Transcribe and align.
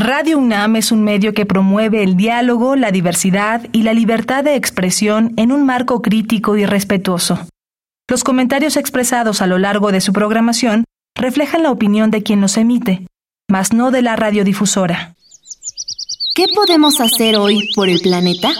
Radio 0.00 0.38
UNAM 0.38 0.76
es 0.76 0.92
un 0.92 1.02
medio 1.02 1.34
que 1.34 1.44
promueve 1.44 2.04
el 2.04 2.16
diálogo, 2.16 2.76
la 2.76 2.92
diversidad 2.92 3.66
y 3.72 3.82
la 3.82 3.92
libertad 3.92 4.44
de 4.44 4.54
expresión 4.54 5.34
en 5.36 5.50
un 5.50 5.66
marco 5.66 6.02
crítico 6.02 6.56
y 6.56 6.64
respetuoso. 6.64 7.48
Los 8.08 8.22
comentarios 8.22 8.76
expresados 8.76 9.42
a 9.42 9.48
lo 9.48 9.58
largo 9.58 9.90
de 9.90 10.00
su 10.00 10.12
programación 10.12 10.84
reflejan 11.16 11.64
la 11.64 11.72
opinión 11.72 12.12
de 12.12 12.22
quien 12.22 12.40
los 12.40 12.56
emite, 12.56 13.08
mas 13.50 13.72
no 13.72 13.90
de 13.90 14.02
la 14.02 14.14
radiodifusora. 14.14 15.16
¿Qué 16.36 16.46
podemos 16.54 17.00
hacer 17.00 17.34
hoy 17.34 17.68
por 17.74 17.88
el 17.88 17.98
planeta? 17.98 18.50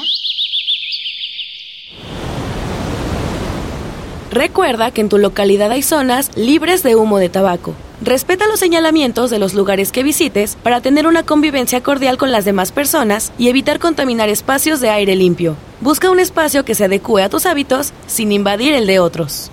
Recuerda 4.33 4.91
que 4.91 5.03
en 5.03 5.09
tu 5.09 5.19
localidad 5.19 5.71
hay 5.71 5.83
zonas 5.83 6.37
libres 6.37 6.83
de 6.83 6.97
humo 6.97 7.19
de 7.19 7.29
tabaco. 7.29 7.77
Respeta 8.01 8.47
los 8.47 8.61
señalamientos 8.61 9.29
de 9.29 9.41
los 9.41 9.55
lugares 9.55 9.91
que 9.91 10.05
visites 10.05 10.57
para 10.63 10.81
tener 10.81 11.07
una 11.07 11.25
convivencia 11.25 11.83
cordial 11.83 12.17
con 12.17 12.31
las 12.31 12.45
demás 12.45 12.71
personas 12.71 13.33
y 13.39 13.49
evitar 13.49 13.81
contaminar 13.81 14.29
espacios 14.29 14.81
de 14.81 14.91
aire 14.91 15.17
limpio. 15.17 15.57
Busca 15.81 16.11
un 16.11 16.21
espacio 16.21 16.65
que 16.65 16.77
se 16.77 16.85
adecue 16.85 17.23
a 17.23 17.29
tus 17.29 17.45
hábitos 17.45 17.93
sin 18.07 18.31
invadir 18.31 18.73
el 18.75 18.87
de 18.87 19.01
otros. 19.01 19.51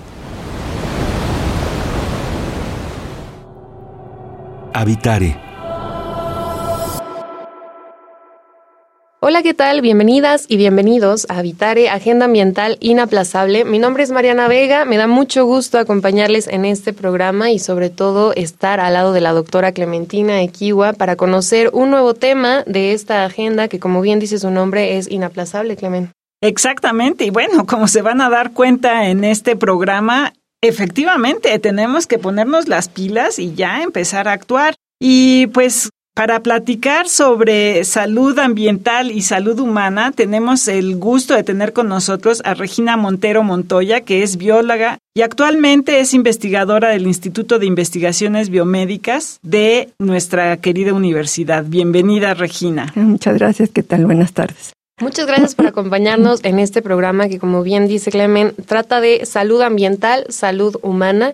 Habitare 4.73 5.45
Hola, 9.27 9.41
¿qué 9.41 9.55
tal? 9.55 9.81
Bienvenidas 9.81 10.45
y 10.49 10.55
bienvenidos 10.55 11.25
a 11.29 11.39
Habitare, 11.39 11.89
Agenda 11.89 12.25
Ambiental 12.25 12.77
Inaplazable. 12.79 13.65
Mi 13.65 13.79
nombre 13.79 14.03
es 14.03 14.11
Mariana 14.11 14.48
Vega, 14.48 14.85
me 14.85 14.98
da 14.98 15.07
mucho 15.07 15.48
gusto 15.48 15.79
acompañarles 15.79 16.48
en 16.48 16.63
este 16.63 16.93
programa 16.93 17.49
y 17.49 17.57
sobre 17.57 17.89
todo 17.89 18.35
estar 18.35 18.79
al 18.79 18.93
lado 18.93 19.13
de 19.13 19.21
la 19.21 19.31
doctora 19.31 19.71
Clementina 19.71 20.43
Equiwa 20.43 20.93
para 20.93 21.15
conocer 21.15 21.71
un 21.73 21.89
nuevo 21.89 22.13
tema 22.13 22.61
de 22.67 22.93
esta 22.93 23.25
agenda 23.25 23.67
que 23.67 23.79
como 23.79 23.99
bien 24.01 24.20
dice 24.20 24.38
su 24.38 24.51
nombre 24.51 24.95
es 24.99 25.09
inaplazable, 25.09 25.76
Clement. 25.76 26.12
Exactamente, 26.43 27.26
y 27.26 27.31
bueno, 27.31 27.65
como 27.65 27.87
se 27.87 28.03
van 28.03 28.21
a 28.21 28.29
dar 28.29 28.51
cuenta 28.53 29.09
en 29.09 29.23
este 29.23 29.55
programa, 29.55 30.34
efectivamente 30.62 31.57
tenemos 31.57 32.05
que 32.05 32.20
ponernos 32.20 32.68
las 32.68 32.90
pilas 32.90 33.40
y 33.40 33.55
ya 33.55 33.81
empezar 33.81 34.27
a 34.27 34.34
actuar. 34.34 34.76
Y 34.99 35.48
pues 35.48 35.90
para 36.16 36.40
platicar 36.40 37.10
sobre 37.10 37.84
salud 37.84 38.40
ambiental 38.40 39.12
y 39.12 39.21
salud 39.21 39.60
humana, 39.60 40.13
tenemos 40.13 40.70
el 40.70 40.96
gusto 40.96 41.35
de 41.35 41.44
tener 41.44 41.74
con 41.74 41.90
nosotros 41.90 42.41
a 42.46 42.54
Regina 42.54 42.96
Montero 42.96 43.44
Montoya, 43.44 43.99
que 44.02 44.24
es 44.24 44.38
bióloga 44.38 44.98
y 45.13 45.24
actualmente 45.24 45.99
es 45.99 46.13
investigadora 46.13 46.90
del 46.90 47.05
Instituto 47.05 47.60
de 47.60 47.66
Investigaciones 47.66 48.49
Biomédicas 48.49 49.40
de 49.43 49.90
nuestra 49.99 50.55
querida 50.58 50.93
universidad. 50.93 51.66
Bienvenida, 51.66 52.34
Regina. 52.34 52.93
Muchas 52.96 53.38
gracias. 53.38 53.71
¿Qué 53.71 53.84
tal? 53.84 54.05
Buenas 54.05 54.32
tardes. 54.32 54.71
Muchas 55.02 55.27
gracias 55.27 55.54
por 55.54 55.68
acompañarnos 55.68 56.40
en 56.46 56.60
este 56.60 56.82
programa 56.82 57.27
que, 57.27 57.40
como 57.40 57.62
bien 57.62 57.90
dice 57.90 58.12
Clemen, 58.12 58.54
trata 58.66 59.02
de 59.02 59.26
salud 59.26 59.62
ambiental, 59.62 60.26
salud 60.30 60.77
humana 60.82 61.34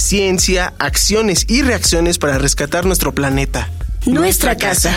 ciencia, 0.00 0.72
acciones 0.78 1.44
y 1.48 1.62
reacciones 1.62 2.18
para 2.18 2.38
rescatar 2.38 2.86
nuestro 2.86 3.12
planeta. 3.12 3.70
Nuestra 4.06 4.56
casa. 4.56 4.96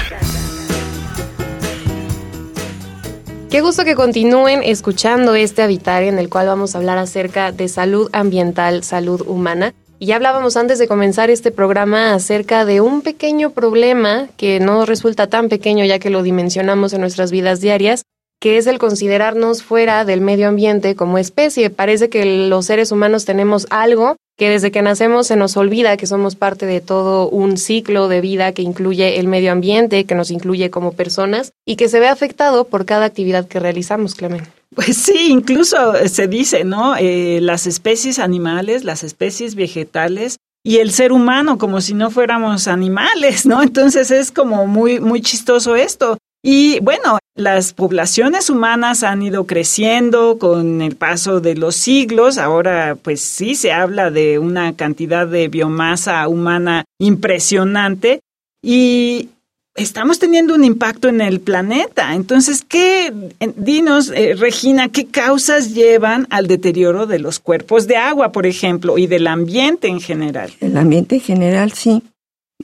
Qué 3.51 3.61
gusto 3.61 3.85
que 3.85 3.93
continúen 3.93 4.63
escuchando 4.63 5.35
este 5.35 5.61
Habitar 5.61 6.01
en 6.01 6.17
el 6.17 6.29
cual 6.29 6.47
vamos 6.47 6.73
a 6.73 6.79
hablar 6.79 6.97
acerca 6.97 7.51
de 7.51 7.67
salud 7.67 8.09
ambiental, 8.11 8.83
salud 8.83 9.21
humana. 9.27 9.75
Y 9.99 10.07
ya 10.07 10.15
hablábamos 10.15 10.57
antes 10.57 10.79
de 10.79 10.87
comenzar 10.87 11.29
este 11.29 11.51
programa 11.51 12.15
acerca 12.15 12.65
de 12.65 12.81
un 12.81 13.01
pequeño 13.01 13.51
problema 13.51 14.27
que 14.37 14.59
no 14.59 14.85
resulta 14.85 15.27
tan 15.27 15.49
pequeño 15.49 15.85
ya 15.85 15.99
que 15.99 16.09
lo 16.09 16.23
dimensionamos 16.23 16.93
en 16.93 17.01
nuestras 17.01 17.31
vidas 17.31 17.61
diarias, 17.61 18.03
que 18.41 18.57
es 18.57 18.65
el 18.65 18.79
considerarnos 18.79 19.61
fuera 19.61 20.03
del 20.03 20.21
medio 20.21 20.47
ambiente 20.47 20.95
como 20.95 21.19
especie. 21.19 21.69
Parece 21.69 22.09
que 22.09 22.47
los 22.49 22.65
seres 22.65 22.91
humanos 22.91 23.25
tenemos 23.25 23.67
algo 23.69 24.15
que 24.37 24.49
desde 24.49 24.71
que 24.71 24.81
nacemos 24.81 25.27
se 25.27 25.35
nos 25.35 25.57
olvida 25.57 25.97
que 25.97 26.07
somos 26.07 26.35
parte 26.35 26.65
de 26.65 26.81
todo 26.81 27.29
un 27.29 27.57
ciclo 27.57 28.07
de 28.07 28.21
vida 28.21 28.51
que 28.51 28.61
incluye 28.61 29.19
el 29.19 29.27
medio 29.27 29.51
ambiente, 29.51 30.05
que 30.05 30.15
nos 30.15 30.31
incluye 30.31 30.69
como 30.69 30.93
personas 30.93 31.51
y 31.65 31.75
que 31.75 31.89
se 31.89 31.99
ve 31.99 32.07
afectado 32.07 32.65
por 32.65 32.85
cada 32.85 33.05
actividad 33.05 33.47
que 33.47 33.59
realizamos, 33.59 34.15
Clemen. 34.15 34.43
Pues 34.75 34.97
sí, 34.97 35.27
incluso 35.29 35.93
se 36.07 36.27
dice, 36.27 36.63
¿no? 36.63 36.95
Eh, 36.97 37.39
las 37.41 37.67
especies 37.67 38.17
animales, 38.17 38.83
las 38.83 39.03
especies 39.03 39.55
vegetales 39.55 40.37
y 40.63 40.77
el 40.77 40.91
ser 40.91 41.11
humano 41.11 41.57
como 41.57 41.81
si 41.81 41.93
no 41.93 42.09
fuéramos 42.09 42.67
animales, 42.67 43.45
¿no? 43.45 43.61
Entonces 43.63 44.09
es 44.09 44.31
como 44.31 44.65
muy, 44.65 44.99
muy 44.99 45.21
chistoso 45.21 45.75
esto. 45.75 46.17
Y 46.45 46.81
bueno, 46.81 47.19
las 47.35 47.71
poblaciones 47.71 48.49
humanas 48.49 49.03
han 49.03 49.21
ido 49.21 49.45
creciendo 49.45 50.37
con 50.37 50.81
el 50.81 50.97
paso 50.97 51.39
de 51.39 51.55
los 51.55 51.77
siglos. 51.77 52.37
Ahora, 52.37 52.97
pues 53.01 53.21
sí, 53.21 53.55
se 53.55 53.71
habla 53.71 54.11
de 54.11 54.39
una 54.39 54.75
cantidad 54.75 55.25
de 55.25 55.47
biomasa 55.47 56.27
humana 56.27 56.83
impresionante 56.99 58.19
y 58.61 59.29
estamos 59.75 60.19
teniendo 60.19 60.53
un 60.53 60.65
impacto 60.65 61.07
en 61.07 61.21
el 61.21 61.39
planeta. 61.39 62.13
Entonces, 62.13 62.61
¿qué, 62.67 63.13
dinos, 63.55 64.11
eh, 64.13 64.35
Regina, 64.37 64.89
qué 64.89 65.05
causas 65.05 65.73
llevan 65.73 66.27
al 66.29 66.47
deterioro 66.47 67.05
de 67.05 67.19
los 67.19 67.39
cuerpos 67.39 67.87
de 67.87 67.95
agua, 67.95 68.33
por 68.33 68.45
ejemplo, 68.45 68.97
y 68.97 69.07
del 69.07 69.27
ambiente 69.27 69.87
en 69.87 70.01
general? 70.01 70.51
El 70.59 70.75
ambiente 70.75 71.15
en 71.15 71.21
general, 71.21 71.71
sí. 71.71 72.03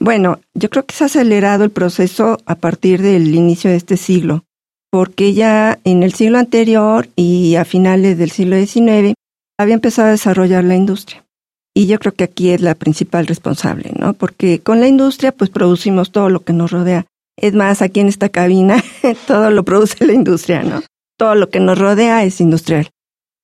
Bueno, 0.00 0.40
yo 0.54 0.70
creo 0.70 0.86
que 0.86 0.94
se 0.94 1.04
ha 1.04 1.06
acelerado 1.06 1.62
el 1.62 1.70
proceso 1.70 2.38
a 2.46 2.54
partir 2.54 3.02
del 3.02 3.34
inicio 3.34 3.70
de 3.70 3.76
este 3.76 3.98
siglo, 3.98 4.44
porque 4.90 5.34
ya 5.34 5.78
en 5.84 6.02
el 6.02 6.14
siglo 6.14 6.38
anterior 6.38 7.08
y 7.16 7.56
a 7.56 7.66
finales 7.66 8.16
del 8.16 8.30
siglo 8.30 8.56
XIX 8.56 9.14
había 9.58 9.74
empezado 9.74 10.08
a 10.08 10.12
desarrollar 10.12 10.64
la 10.64 10.74
industria. 10.74 11.26
Y 11.74 11.86
yo 11.86 11.98
creo 11.98 12.14
que 12.14 12.24
aquí 12.24 12.48
es 12.48 12.62
la 12.62 12.74
principal 12.74 13.26
responsable, 13.26 13.92
¿no? 13.94 14.14
Porque 14.14 14.60
con 14.60 14.80
la 14.80 14.88
industria 14.88 15.32
pues 15.32 15.50
producimos 15.50 16.10
todo 16.10 16.30
lo 16.30 16.40
que 16.40 16.54
nos 16.54 16.70
rodea. 16.70 17.04
Es 17.36 17.52
más, 17.52 17.82
aquí 17.82 18.00
en 18.00 18.08
esta 18.08 18.30
cabina 18.30 18.82
todo 19.26 19.50
lo 19.50 19.64
produce 19.64 20.06
la 20.06 20.14
industria, 20.14 20.62
¿no? 20.62 20.82
Todo 21.18 21.34
lo 21.34 21.50
que 21.50 21.60
nos 21.60 21.78
rodea 21.78 22.24
es 22.24 22.40
industrial. 22.40 22.88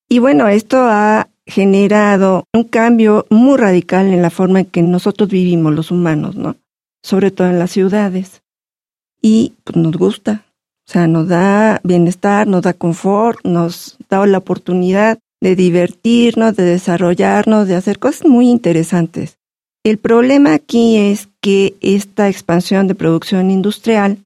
Y 0.09 0.17
bueno, 0.19 0.47
esto 0.47 0.77
ha 0.79 1.27
generado 1.47 2.43
un 2.53 2.65
cambio 2.65 3.25
muy 3.29 3.57
radical 3.57 4.07
en 4.07 4.21
la 4.21 4.29
forma 4.29 4.59
en 4.59 4.65
que 4.65 4.81
nosotros 4.81 5.29
vivimos 5.29 5.73
los 5.73 5.91
humanos, 5.91 6.35
¿no? 6.35 6.57
Sobre 7.01 7.31
todo 7.31 7.47
en 7.47 7.57
las 7.57 7.71
ciudades. 7.71 8.41
Y 9.21 9.53
pues, 9.63 9.77
nos 9.77 9.93
gusta, 9.93 10.45
o 10.87 10.91
sea, 10.91 11.07
nos 11.07 11.27
da 11.29 11.79
bienestar, 11.83 12.47
nos 12.47 12.61
da 12.61 12.73
confort, 12.73 13.43
nos 13.45 13.97
da 14.09 14.25
la 14.25 14.37
oportunidad 14.37 15.19
de 15.41 15.55
divertirnos, 15.55 16.55
de 16.55 16.63
desarrollarnos, 16.63 17.67
de 17.67 17.75
hacer 17.75 17.97
cosas 17.97 18.25
muy 18.25 18.49
interesantes. 18.49 19.37
El 19.83 19.99
problema 19.99 20.53
aquí 20.53 20.97
es 20.97 21.29
que 21.41 21.75
esta 21.81 22.27
expansión 22.27 22.87
de 22.87 22.95
producción 22.95 23.51
industrial 23.51 24.17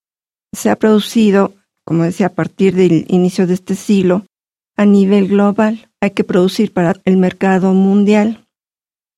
se 0.53 0.69
ha 0.71 0.75
producido, 0.75 1.53
como 1.85 2.03
decía, 2.03 2.27
a 2.27 2.33
partir 2.33 2.73
del 2.75 3.05
inicio 3.09 3.45
de 3.45 3.53
este 3.53 3.75
siglo, 3.75 4.25
a 4.75 4.85
nivel 4.85 5.27
global 5.27 5.90
hay 6.01 6.11
que 6.11 6.23
producir 6.23 6.73
para 6.73 6.95
el 7.05 7.17
mercado 7.17 7.73
mundial. 7.73 8.45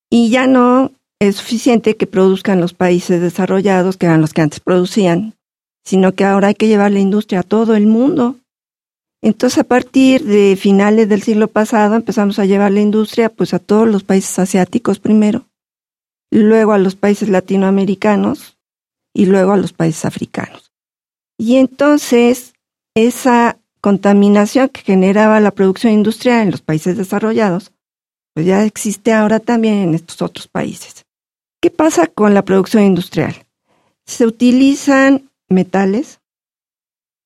Y 0.09 0.30
ya 0.30 0.45
no 0.45 0.91
es 1.19 1.38
suficiente 1.38 1.95
que 1.95 2.06
produzcan 2.06 2.62
los 2.62 2.74
países 2.74 3.21
desarrollados, 3.21 3.97
que 3.97 4.06
eran 4.06 4.21
los 4.21 4.33
que 4.33 4.41
antes 4.41 4.59
producían, 4.59 5.35
sino 5.85 6.13
que 6.13 6.25
ahora 6.25 6.50
hay 6.50 6.56
que 6.56 6.68
llevar 6.68 6.91
la 6.91 7.00
industria 7.00 7.39
a 7.39 7.44
todo 7.44 7.75
el 7.75 7.88
mundo. 7.88 8.35
Entonces, 9.21 9.59
a 9.59 9.63
partir 9.63 10.25
de 10.25 10.57
finales 10.59 11.07
del 11.07 11.24
siglo 11.24 11.47
pasado, 11.47 11.95
empezamos 11.95 12.39
a 12.39 12.45
llevar 12.45 12.74
la 12.74 12.81
industria 12.81 13.29
pues 13.29 13.53
a 13.53 13.59
todos 13.59 13.88
los 13.88 14.03
países 14.03 14.38
asiáticos 14.38 15.00
primero, 15.00 15.45
luego 16.29 16.74
a 16.74 16.77
los 16.77 16.95
países 16.95 17.29
latinoamericanos 17.29 18.57
y 19.15 19.27
luego 19.27 19.53
a 19.53 19.57
los 19.57 19.71
países 19.71 20.03
africanos. 20.03 20.74
Y 21.38 21.56
entonces, 21.56 22.53
esa 22.95 23.57
contaminación 23.83 24.69
que 24.69 24.80
generaba 24.80 25.41
la 25.41 25.51
producción 25.51 25.91
industrial 25.91 26.44
en 26.44 26.51
los 26.51 26.62
países 26.62 26.95
desarrollados, 26.95 27.74
pues 28.33 28.45
ya 28.45 28.63
existe 28.63 29.12
ahora 29.12 29.41
también 29.41 29.75
en 29.80 29.94
estos 29.94 30.21
otros 30.21 30.47
países. 30.47 31.03
¿Qué 31.62 31.69
pasa 31.69 32.07
con 32.07 32.33
la 32.33 32.45
producción 32.45 32.83
industrial? 32.83 33.45
Se 34.06 34.25
utilizan 34.25 35.30
metales 35.50 36.21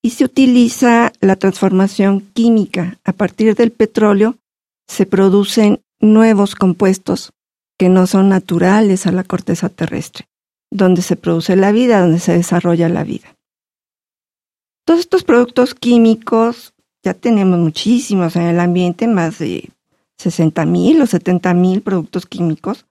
y 0.02 0.10
se 0.10 0.26
utiliza 0.26 1.14
la 1.22 1.36
transformación 1.36 2.22
química. 2.22 2.98
A 3.04 3.14
partir 3.14 3.54
del 3.54 3.72
petróleo 3.72 4.36
se 4.88 5.06
producen 5.06 5.82
nuevos 6.00 6.56
compuestos 6.56 7.34
que 7.78 7.88
no 7.88 8.08
son 8.08 8.30
naturales 8.30 9.06
a 9.06 9.12
la 9.12 9.24
corteza 9.24 9.70
terrestre, 9.70 10.28
donde 10.72 11.04
se 11.04 11.18
produce 11.18 11.56
la 11.56 11.72
vida, 11.72 12.02
donde 12.02 12.20
se 12.20 12.34
desarrolla 12.34 12.90
la 12.90 13.04
vida. 13.04 13.37
Todos 14.88 15.02
estos 15.02 15.26
productos 15.26 15.76
químicos 15.76 16.74
ya 17.04 17.14
tenemos 17.14 17.60
muchísimos 17.60 18.38
en 18.38 18.44
el 18.44 18.58
ambiente, 18.58 19.06
más 19.06 19.38
de 19.38 19.70
60 20.18 20.66
mil 20.66 21.02
o 21.02 21.06
70 21.06 21.54
mil 21.56 21.82
productos 21.82 22.26
químicos 22.26 22.86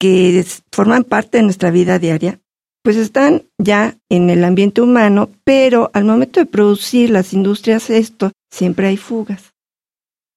que 0.00 0.44
forman 0.72 1.04
parte 1.04 1.38
de 1.38 1.44
nuestra 1.44 1.70
vida 1.70 2.00
diaria, 2.00 2.40
pues 2.82 2.96
están 2.96 3.44
ya 3.56 3.96
en 4.10 4.30
el 4.30 4.42
ambiente 4.42 4.80
humano, 4.80 5.30
pero 5.44 5.92
al 5.94 6.06
momento 6.06 6.40
de 6.40 6.46
producir 6.46 7.10
las 7.10 7.32
industrias 7.32 7.88
esto, 7.88 8.32
siempre 8.50 8.88
hay 8.88 8.96
fugas. 8.96 9.54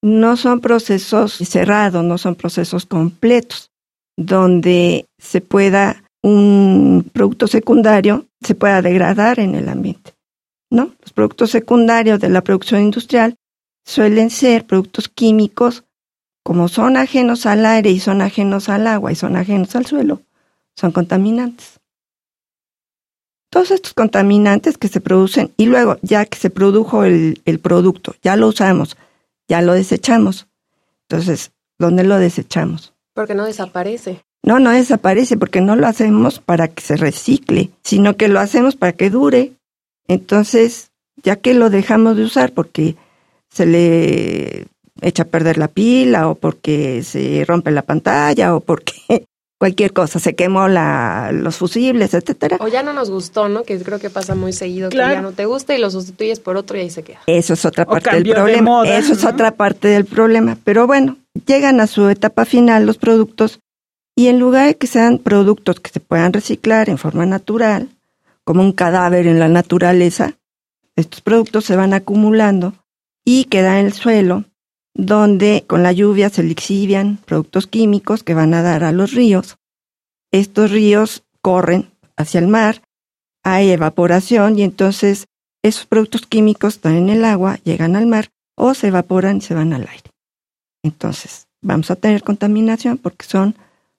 No 0.02 0.36
son 0.36 0.60
procesos 0.60 1.32
cerrados, 1.32 2.04
no 2.04 2.16
son 2.16 2.36
procesos 2.36 2.86
completos, 2.86 3.72
donde 4.16 5.06
se 5.18 5.40
pueda 5.40 6.04
un 6.22 7.10
producto 7.12 7.48
secundario 7.48 8.26
se 8.40 8.54
pueda 8.54 8.82
degradar 8.82 9.40
en 9.40 9.56
el 9.56 9.68
ambiente. 9.68 10.12
¿No? 10.70 10.94
Los 11.00 11.12
productos 11.12 11.50
secundarios 11.50 12.20
de 12.20 12.28
la 12.28 12.42
producción 12.42 12.82
industrial 12.82 13.34
suelen 13.84 14.30
ser 14.30 14.66
productos 14.66 15.08
químicos 15.08 15.84
como 16.42 16.68
son 16.68 16.96
ajenos 16.96 17.46
al 17.46 17.66
aire 17.66 17.90
y 17.90 18.00
son 18.00 18.22
ajenos 18.22 18.68
al 18.68 18.86
agua 18.86 19.12
y 19.12 19.14
son 19.14 19.36
ajenos 19.36 19.76
al 19.76 19.86
suelo, 19.86 20.22
son 20.74 20.92
contaminantes. 20.92 21.80
Todos 23.50 23.72
estos 23.72 23.94
contaminantes 23.94 24.78
que 24.78 24.88
se 24.88 25.00
producen 25.00 25.52
y 25.56 25.66
luego 25.66 25.98
ya 26.02 26.24
que 26.24 26.38
se 26.38 26.50
produjo 26.50 27.04
el, 27.04 27.42
el 27.44 27.58
producto, 27.58 28.14
ya 28.22 28.36
lo 28.36 28.48
usamos, 28.48 28.96
ya 29.48 29.60
lo 29.60 29.74
desechamos. 29.74 30.46
Entonces, 31.08 31.50
¿dónde 31.78 32.04
lo 32.04 32.16
desechamos? 32.16 32.94
Porque 33.12 33.34
no 33.34 33.44
desaparece. 33.44 34.24
No, 34.42 34.60
no 34.60 34.70
desaparece 34.70 35.36
porque 35.36 35.60
no 35.60 35.76
lo 35.76 35.86
hacemos 35.86 36.38
para 36.38 36.68
que 36.68 36.82
se 36.82 36.96
recicle, 36.96 37.70
sino 37.82 38.16
que 38.16 38.28
lo 38.28 38.40
hacemos 38.40 38.76
para 38.76 38.92
que 38.92 39.10
dure. 39.10 39.52
Entonces, 40.08 40.90
ya 41.22 41.36
que 41.36 41.54
lo 41.54 41.70
dejamos 41.70 42.16
de 42.16 42.24
usar 42.24 42.52
porque 42.52 42.96
se 43.50 43.66
le 43.66 44.66
echa 45.00 45.22
a 45.24 45.26
perder 45.26 45.58
la 45.58 45.68
pila 45.68 46.28
o 46.28 46.34
porque 46.34 47.02
se 47.02 47.44
rompe 47.46 47.70
la 47.70 47.82
pantalla 47.82 48.54
o 48.54 48.60
porque 48.60 48.94
cualquier 49.60 49.92
cosa, 49.92 50.18
se 50.18 50.34
quemó 50.34 50.68
la, 50.68 51.30
los 51.32 51.56
fusibles, 51.56 52.14
etcétera. 52.14 52.56
O 52.60 52.68
ya 52.68 52.82
no 52.82 52.94
nos 52.94 53.10
gustó, 53.10 53.48
¿no? 53.48 53.62
Que 53.62 53.78
creo 53.78 53.98
que 53.98 54.08
pasa 54.08 54.34
muy 54.34 54.54
seguido, 54.54 54.88
que 54.88 54.96
ya 54.96 55.20
no 55.20 55.32
te 55.32 55.44
gusta 55.44 55.74
y 55.74 55.78
lo 55.78 55.90
sustituyes 55.90 56.40
por 56.40 56.56
otro 56.56 56.78
y 56.78 56.80
ahí 56.80 56.90
se 56.90 57.02
queda. 57.02 57.20
Eso 57.26 57.52
es 57.52 57.64
otra 57.66 57.84
parte 57.84 58.10
del 58.10 58.32
problema. 58.32 58.88
Eso 58.88 59.12
es 59.12 59.24
otra 59.24 59.50
parte 59.52 59.88
del 59.88 60.06
problema. 60.06 60.56
Pero 60.64 60.86
bueno, 60.86 61.18
llegan 61.46 61.80
a 61.80 61.86
su 61.86 62.08
etapa 62.08 62.46
final 62.46 62.86
los 62.86 62.96
productos 62.96 63.60
y 64.16 64.28
en 64.28 64.38
lugar 64.38 64.66
de 64.68 64.76
que 64.76 64.86
sean 64.86 65.18
productos 65.18 65.78
que 65.78 65.90
se 65.90 66.00
puedan 66.00 66.32
reciclar 66.32 66.88
en 66.88 66.96
forma 66.96 67.26
natural, 67.26 67.90
como 68.50 68.62
un 68.62 68.72
cadáver 68.72 69.28
en 69.28 69.38
la 69.38 69.46
naturaleza, 69.46 70.36
estos 70.96 71.20
productos 71.20 71.64
se 71.64 71.76
van 71.76 71.94
acumulando 71.94 72.74
y 73.24 73.44
quedan 73.44 73.76
en 73.76 73.86
el 73.86 73.92
suelo 73.92 74.44
donde 74.92 75.62
con 75.68 75.84
la 75.84 75.92
lluvia 75.92 76.30
se 76.30 76.42
lixivian 76.42 77.18
productos 77.18 77.68
químicos 77.68 78.24
que 78.24 78.34
van 78.34 78.52
a 78.54 78.62
dar 78.62 78.82
a 78.82 78.90
los 78.90 79.12
ríos. 79.12 79.56
Estos 80.32 80.72
ríos 80.72 81.22
corren 81.40 81.92
hacia 82.16 82.40
el 82.40 82.48
mar, 82.48 82.82
hay 83.44 83.70
evaporación 83.70 84.58
y 84.58 84.64
entonces 84.64 85.28
esos 85.62 85.86
productos 85.86 86.26
químicos 86.26 86.74
están 86.74 86.96
en 86.96 87.08
el 87.08 87.24
agua, 87.24 87.60
llegan 87.62 87.94
al 87.94 88.08
mar 88.08 88.30
o 88.56 88.74
se 88.74 88.88
evaporan 88.88 89.36
y 89.36 89.42
se 89.42 89.54
van 89.54 89.72
al 89.72 89.82
aire. 89.82 90.10
Entonces, 90.82 91.46
vamos 91.62 91.88
a 91.92 91.94
tener 91.94 92.24
contaminación 92.24 92.98
porque 92.98 93.26
son 93.26 93.54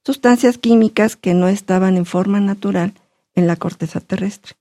sustancias 0.05 0.57
químicas 0.57 1.15
que 1.15 1.33
no 1.33 1.47
estaban 1.47 1.95
en 1.95 2.05
forma 2.05 2.41
natural 2.41 2.93
en 3.35 3.47
la 3.47 3.55
corteza 3.55 3.99
terrestre. 3.99 4.55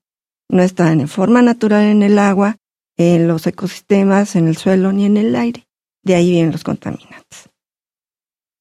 No 0.49 0.63
estaban 0.63 1.01
en 1.01 1.09
forma 1.09 1.43
natural 1.43 1.85
en 1.85 2.03
el 2.03 2.19
agua, 2.19 2.57
en 2.97 3.29
los 3.29 3.47
ecosistemas, 3.47 4.37
en 4.37 4.49
el 4.49 4.57
suelo 4.57 4.93
ni 4.93 5.05
en 5.05 5.17
el 5.17 5.35
aire. 5.37 5.67
De 6.03 6.15
ahí 6.15 6.31
vienen 6.31 6.53
los 6.53 6.65
contaminantes. 6.65 7.51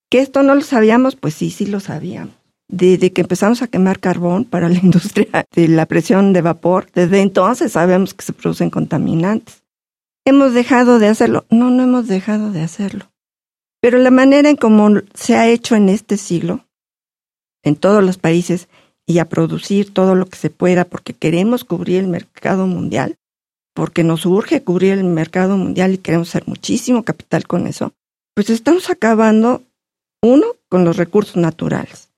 ¿Que 0.10 0.20
esto 0.20 0.44
no 0.44 0.56
lo 0.56 0.62
sabíamos? 0.62 1.16
Pues 1.16 1.34
sí, 1.36 1.52
sí 1.52 1.66
lo 1.66 1.80
sabíamos. 1.80 2.34
Desde 2.68 3.12
que 3.12 3.22
empezamos 3.22 3.62
a 3.62 3.68
quemar 3.68 4.00
carbón 4.00 4.46
para 4.46 4.70
la 4.70 4.80
industria 4.84 5.46
de 5.52 5.68
la 5.68 5.86
presión 5.86 6.34
de 6.34 6.42
vapor, 6.42 6.90
desde 6.94 7.22
entonces 7.22 7.72
sabemos 7.72 8.14
que 8.14 8.26
se 8.26 8.34
producen 8.34 8.70
contaminantes. 8.70 9.64
¿Hemos 10.26 10.54
dejado 10.54 11.00
de 11.00 11.08
hacerlo? 11.08 11.46
No, 11.50 11.72
no 11.72 11.84
hemos 11.84 12.08
dejado 12.08 12.52
de 12.52 12.62
hacerlo. 12.62 13.12
Pero 13.82 13.98
la 13.98 14.12
manera 14.12 14.50
en 14.50 14.58
cómo 14.58 14.90
se 15.14 15.36
ha 15.36 15.48
hecho 15.48 15.76
en 15.76 15.90
este 15.90 16.18
siglo, 16.18 16.66
en 17.64 17.76
todos 17.76 18.04
los 18.04 18.18
países, 18.18 18.68
y 19.10 19.18
a 19.18 19.26
producir 19.26 19.92
todo 19.92 20.14
lo 20.14 20.28
que 20.28 20.38
se 20.38 20.52
pueda 20.52 20.86
porque 20.86 21.14
queremos 21.14 21.64
cubrir 21.64 21.98
el 21.98 22.08
mercado 22.08 22.68
mundial, 22.68 23.16
porque 23.74 24.04
nos 24.04 24.28
urge 24.28 24.62
cubrir 24.62 24.94
el 24.94 25.04
mercado 25.04 25.58
mundial 25.58 25.96
y 25.96 25.98
queremos 25.98 26.30
hacer 26.30 26.44
muchísimo 26.46 27.04
capital 27.04 27.48
con 27.48 27.66
eso, 27.66 27.92
pues 28.36 28.52
estamos 28.52 28.92
acabando, 28.92 29.64
uno, 30.22 30.46
con 30.70 30.86
los 30.86 30.98
recursos 30.98 31.38
naturales, 31.38 32.10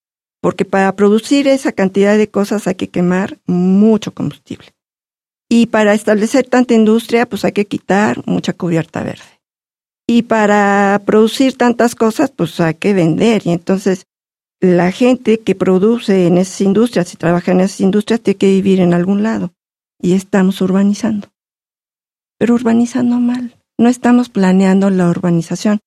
porque 0.41 0.65
para 0.65 0.93
producir 0.97 1.47
esa 1.47 1.71
cantidad 1.71 2.17
de 2.17 2.27
cosas 2.27 2.67
hay 2.67 2.75
que 2.75 2.89
quemar 2.89 3.37
mucho 3.45 4.13
combustible. 4.13 4.73
Y 5.49 5.67
para 5.67 5.94
establecer 5.94 6.45
tanta 6.45 6.73
industria, 6.73 7.25
pues 7.25 7.45
hay 7.45 7.53
que 7.53 7.67
quitar 7.67 8.21
mucha 8.25 8.51
cubierta 8.51 9.01
verde. 9.01 9.39
Y 10.07 10.23
para 10.23 11.01
producir 11.05 11.55
tantas 11.55 11.95
cosas, 11.95 12.31
pues 12.31 12.59
hay 12.59 12.73
que 12.73 12.94
vender. 12.94 13.44
Y 13.45 13.51
entonces 13.51 14.05
la 14.61 14.91
gente 14.91 15.39
que 15.39 15.55
produce 15.55 16.27
en 16.27 16.37
esas 16.37 16.61
industrias 16.61 17.13
y 17.13 17.17
trabaja 17.17 17.51
en 17.51 17.59
esas 17.59 17.81
industrias 17.81 18.21
tiene 18.21 18.37
que 18.37 18.47
vivir 18.47 18.79
en 18.79 18.93
algún 18.93 19.23
lado. 19.23 19.51
Y 19.99 20.13
estamos 20.13 20.61
urbanizando 20.61 21.27
pero 22.41 22.55
urbanizando 22.55 23.19
mal. 23.19 23.55
No 23.77 23.87
estamos 23.87 24.29
planeando 24.29 24.89
la 24.89 25.07
urbanización 25.07 25.77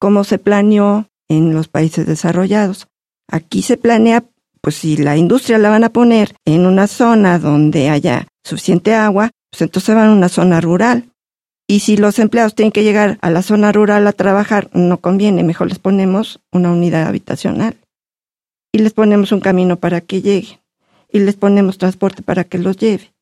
como 0.00 0.24
se 0.24 0.38
planeó 0.38 1.06
en 1.28 1.52
los 1.52 1.68
países 1.68 2.06
desarrollados. 2.06 2.86
Aquí 3.30 3.60
se 3.60 3.76
planea, 3.76 4.24
pues 4.62 4.76
si 4.76 4.96
la 4.96 5.18
industria 5.18 5.58
la 5.58 5.68
van 5.68 5.84
a 5.84 5.92
poner 5.92 6.34
en 6.46 6.64
una 6.64 6.86
zona 6.86 7.38
donde 7.38 7.90
haya 7.90 8.26
suficiente 8.42 8.94
agua, 8.94 9.32
pues 9.50 9.60
entonces 9.60 9.94
van 9.94 10.08
a 10.08 10.12
una 10.14 10.30
zona 10.30 10.62
rural. 10.62 11.10
Y 11.66 11.80
si 11.80 11.98
los 11.98 12.18
empleados 12.18 12.54
tienen 12.54 12.72
que 12.72 12.84
llegar 12.84 13.18
a 13.20 13.28
la 13.28 13.42
zona 13.42 13.70
rural 13.70 14.06
a 14.06 14.12
trabajar, 14.12 14.70
no 14.72 15.02
conviene, 15.02 15.42
mejor 15.42 15.68
les 15.68 15.78
ponemos 15.78 16.40
una 16.50 16.72
unidad 16.72 17.06
habitacional. 17.06 17.76
Y 18.72 18.78
les 18.78 18.92
ponemos 18.92 19.32
un 19.32 19.40
camino 19.40 19.76
para 19.76 20.00
que 20.00 20.22
lleguen. 20.22 20.58
Y 21.10 21.20
les 21.20 21.36
ponemos 21.36 21.78
transporte 21.78 22.22
para 22.22 22.44
que 22.44 22.58
los 22.58 22.76
lleve. 22.76 23.12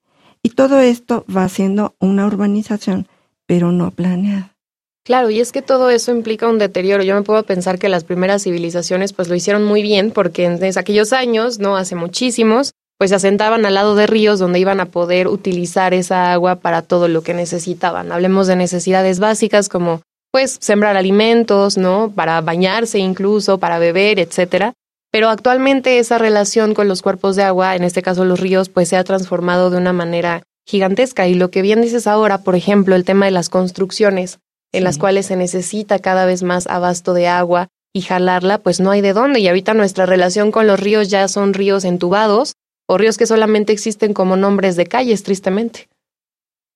Y 0.42 0.50
todo 0.50 0.80
esto 0.80 1.24
va 1.34 1.48
siendo 1.48 1.94
una 1.98 2.26
urbanización, 2.26 3.08
pero 3.46 3.72
no 3.72 3.90
planeada. 3.90 4.56
Claro, 5.04 5.30
y 5.30 5.38
es 5.38 5.52
que 5.52 5.62
todo 5.62 5.90
eso 5.90 6.10
implica 6.10 6.48
un 6.48 6.58
deterioro. 6.58 7.04
Yo 7.04 7.14
me 7.14 7.22
puedo 7.22 7.44
pensar 7.44 7.78
que 7.78 7.88
las 7.88 8.02
primeras 8.02 8.42
civilizaciones 8.42 9.12
pues 9.12 9.28
lo 9.28 9.36
hicieron 9.36 9.64
muy 9.64 9.82
bien 9.82 10.10
porque 10.10 10.44
en 10.44 10.58
aquellos 10.76 11.12
años, 11.12 11.60
no 11.60 11.76
hace 11.76 11.94
muchísimos, 11.94 12.72
pues 12.98 13.10
se 13.10 13.16
asentaban 13.16 13.64
al 13.66 13.74
lado 13.74 13.94
de 13.94 14.08
ríos 14.08 14.40
donde 14.40 14.58
iban 14.58 14.80
a 14.80 14.86
poder 14.86 15.28
utilizar 15.28 15.94
esa 15.94 16.32
agua 16.32 16.56
para 16.56 16.82
todo 16.82 17.06
lo 17.06 17.22
que 17.22 17.34
necesitaban. 17.34 18.10
Hablemos 18.10 18.48
de 18.48 18.56
necesidades 18.56 19.20
básicas 19.20 19.68
como 19.68 20.02
pues 20.32 20.58
sembrar 20.60 20.96
alimentos, 20.96 21.78
¿no? 21.78 22.12
Para 22.14 22.40
bañarse 22.40 22.98
incluso, 22.98 23.58
para 23.58 23.78
beber, 23.78 24.18
etcétera. 24.18 24.72
Pero 25.16 25.30
actualmente 25.30 25.98
esa 25.98 26.18
relación 26.18 26.74
con 26.74 26.88
los 26.88 27.00
cuerpos 27.00 27.36
de 27.36 27.42
agua, 27.42 27.74
en 27.74 27.84
este 27.84 28.02
caso 28.02 28.26
los 28.26 28.38
ríos, 28.38 28.68
pues 28.68 28.90
se 28.90 28.98
ha 28.98 29.04
transformado 29.04 29.70
de 29.70 29.78
una 29.78 29.94
manera 29.94 30.42
gigantesca. 30.66 31.26
Y 31.26 31.32
lo 31.32 31.50
que 31.50 31.62
bien 31.62 31.80
dices 31.80 32.06
ahora, 32.06 32.42
por 32.42 32.54
ejemplo, 32.54 32.94
el 32.94 33.06
tema 33.06 33.24
de 33.24 33.30
las 33.30 33.48
construcciones, 33.48 34.40
en 34.72 34.84
las 34.84 34.98
cuales 34.98 35.24
se 35.24 35.36
necesita 35.36 36.00
cada 36.00 36.26
vez 36.26 36.42
más 36.42 36.66
abasto 36.66 37.14
de 37.14 37.28
agua 37.28 37.68
y 37.94 38.02
jalarla, 38.02 38.58
pues 38.58 38.78
no 38.78 38.90
hay 38.90 39.00
de 39.00 39.14
dónde. 39.14 39.40
Y 39.40 39.48
ahorita 39.48 39.72
nuestra 39.72 40.04
relación 40.04 40.52
con 40.52 40.66
los 40.66 40.78
ríos 40.78 41.08
ya 41.08 41.28
son 41.28 41.54
ríos 41.54 41.86
entubados 41.86 42.52
o 42.86 42.98
ríos 42.98 43.16
que 43.16 43.24
solamente 43.24 43.72
existen 43.72 44.12
como 44.12 44.36
nombres 44.36 44.76
de 44.76 44.84
calles, 44.84 45.22
tristemente. 45.22 45.88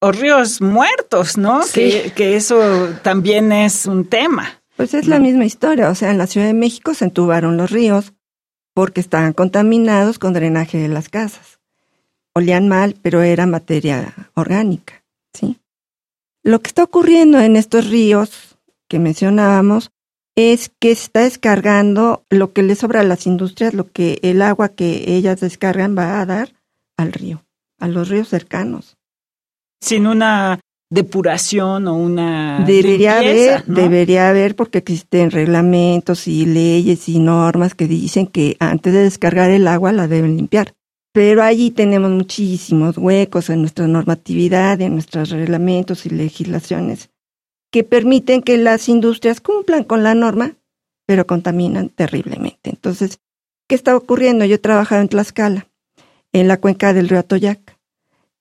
O 0.01 0.13
ríos 0.13 0.63
muertos, 0.63 1.37
¿no? 1.37 1.63
Sí. 1.65 1.91
Que, 1.91 2.13
que 2.13 2.37
eso 2.37 2.89
también 3.03 3.53
es 3.53 3.85
un 3.85 4.07
tema. 4.07 4.63
Pues 4.79 4.95
es 4.95 5.09
la 5.09 5.19
misma 5.19 5.45
historia. 5.45 5.91
O 5.91 5.95
sea, 5.95 6.11
en 6.11 6.17
la 6.17 6.27
Ciudad 6.27 6.47
de 6.47 6.55
México 6.55 6.95
se 6.95 7.05
entubaron 7.05 7.59
los 7.59 7.71
ríos 7.71 8.15
porque 8.81 9.03
estaban 9.03 9.35
contaminados 9.35 10.19
con 10.19 10.33
drenaje 10.33 10.79
de 10.79 10.89
las 10.89 11.11
casas. 11.11 11.61
Olían 12.33 12.67
mal, 12.67 12.97
pero 13.03 13.21
era 13.21 13.45
materia 13.45 14.31
orgánica, 14.33 15.05
¿sí? 15.35 15.59
Lo 16.43 16.61
que 16.61 16.69
está 16.69 16.85
ocurriendo 16.85 17.39
en 17.41 17.57
estos 17.57 17.91
ríos 17.91 18.57
que 18.89 18.99
mencionábamos 18.99 19.91
es 20.35 20.73
que 20.81 20.93
está 20.93 21.25
descargando 21.25 22.25
lo 22.31 22.55
que 22.55 22.63
le 22.63 22.75
sobra 22.75 23.01
a 23.01 23.05
las 23.05 23.27
industrias, 23.27 23.75
lo 23.75 23.93
que 23.93 24.19
el 24.23 24.41
agua 24.41 24.71
que 24.71 25.15
ellas 25.15 25.41
descargan 25.41 25.95
va 25.95 26.19
a 26.19 26.25
dar 26.25 26.55
al 26.97 27.13
río, 27.13 27.45
a 27.79 27.87
los 27.87 28.09
ríos 28.09 28.29
cercanos. 28.29 28.97
sin 29.83 30.07
una 30.07 30.59
depuración 30.91 31.87
o 31.87 31.95
una 31.95 32.65
debería 32.67 33.21
limpieza, 33.21 33.55
haber 33.55 33.69
¿no? 33.69 33.75
debería 33.81 34.29
haber 34.29 34.57
porque 34.57 34.79
existen 34.79 35.31
reglamentos 35.31 36.27
y 36.27 36.47
leyes 36.47 37.09
y 37.09 37.21
normas 37.21 37.77
que 37.77 37.87
dicen 37.87 38.27
que 38.27 38.57
antes 38.59 38.93
de 38.93 39.05
descargar 39.05 39.51
el 39.51 39.69
agua 39.69 39.93
la 39.93 40.09
deben 40.09 40.37
limpiar. 40.37 40.75
Pero 41.13 41.43
allí 41.43 41.71
tenemos 41.71 42.11
muchísimos 42.11 42.99
huecos 42.99 43.51
en 43.51 43.61
nuestra 43.61 43.87
normatividad 43.87 44.81
en 44.81 44.95
nuestros 44.95 45.31
reglamentos 45.31 46.07
y 46.07 46.11
legislaciones 46.11 47.11
que 47.73 47.85
permiten 47.85 48.43
que 48.43 48.57
las 48.59 48.89
industrias 48.89 49.41
cumplan 49.41 49.85
con 49.85 50.03
la 50.03 50.15
norma 50.15 50.57
pero 51.07 51.27
contaminan 51.27 51.89
terriblemente. 51.89 52.71
Entonces 52.71 53.21
qué 53.69 53.77
está 53.77 53.97
ocurriendo 53.97 54.45
yo 54.45 54.57
he 54.57 54.59
trabajado 54.59 55.03
en 55.03 55.09
Tlaxcala 55.09 55.69
en 56.33 56.49
la 56.49 56.57
cuenca 56.57 56.93
del 56.93 57.09
río 57.09 57.21
Atoyac. 57.21 57.79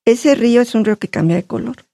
Ese 0.04 0.34
río 0.34 0.62
es 0.62 0.74
un 0.74 0.86
río 0.86 0.98
que 0.98 1.10
cambia 1.10 1.36
de 1.36 1.44
color 1.44 1.89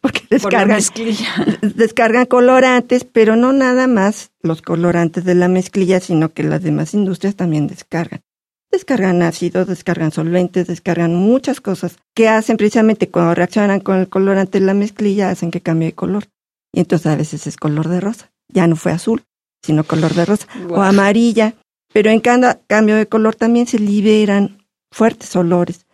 porque 0.00 0.22
descargan, 0.30 0.80
descargan 1.74 2.26
colorantes, 2.26 3.04
pero 3.04 3.36
no 3.36 3.52
nada 3.52 3.86
más 3.86 4.30
los 4.42 4.62
colorantes 4.62 5.24
de 5.24 5.34
la 5.34 5.48
mezclilla, 5.48 6.00
sino 6.00 6.32
que 6.32 6.42
las 6.42 6.62
demás 6.62 6.94
industrias 6.94 7.36
también 7.36 7.66
descargan. 7.66 8.22
Descargan 8.70 9.20
ácidos, 9.22 9.66
descargan 9.66 10.12
solventes, 10.12 10.68
descargan 10.68 11.14
muchas 11.14 11.60
cosas 11.60 11.96
que 12.14 12.28
hacen 12.28 12.56
precisamente 12.56 13.10
cuando 13.10 13.34
reaccionan 13.34 13.80
con 13.80 13.98
el 13.98 14.08
colorante 14.08 14.60
de 14.60 14.66
la 14.66 14.74
mezclilla, 14.74 15.30
hacen 15.30 15.50
que 15.50 15.60
cambie 15.60 15.88
de 15.88 15.94
color. 15.94 16.24
Y 16.72 16.80
entonces 16.80 17.06
a 17.08 17.16
veces 17.16 17.46
es 17.48 17.56
color 17.56 17.88
de 17.88 18.00
rosa. 18.00 18.30
Ya 18.48 18.68
no 18.68 18.76
fue 18.76 18.92
azul, 18.92 19.24
sino 19.62 19.82
color 19.84 20.14
de 20.14 20.24
rosa. 20.24 20.46
O 20.68 20.80
amarilla. 20.82 21.54
Pero 21.92 22.10
en 22.10 22.20
cada 22.20 22.60
cambio 22.68 22.94
de 22.94 23.06
color 23.06 23.34
también 23.34 23.66
se 23.66 23.80
liberan 23.80 24.64
fuertes 24.92 25.34
olores. 25.34 25.86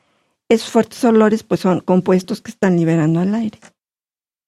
Esos 0.51 0.71
fuertes 0.71 1.03
olores 1.05 1.43
pues 1.43 1.61
son 1.61 1.81
compuestos 1.81 2.43
que 2.43 2.51
están 2.51 2.77
liberando 2.77 3.21
al 3.21 3.35
aire. 3.35 3.59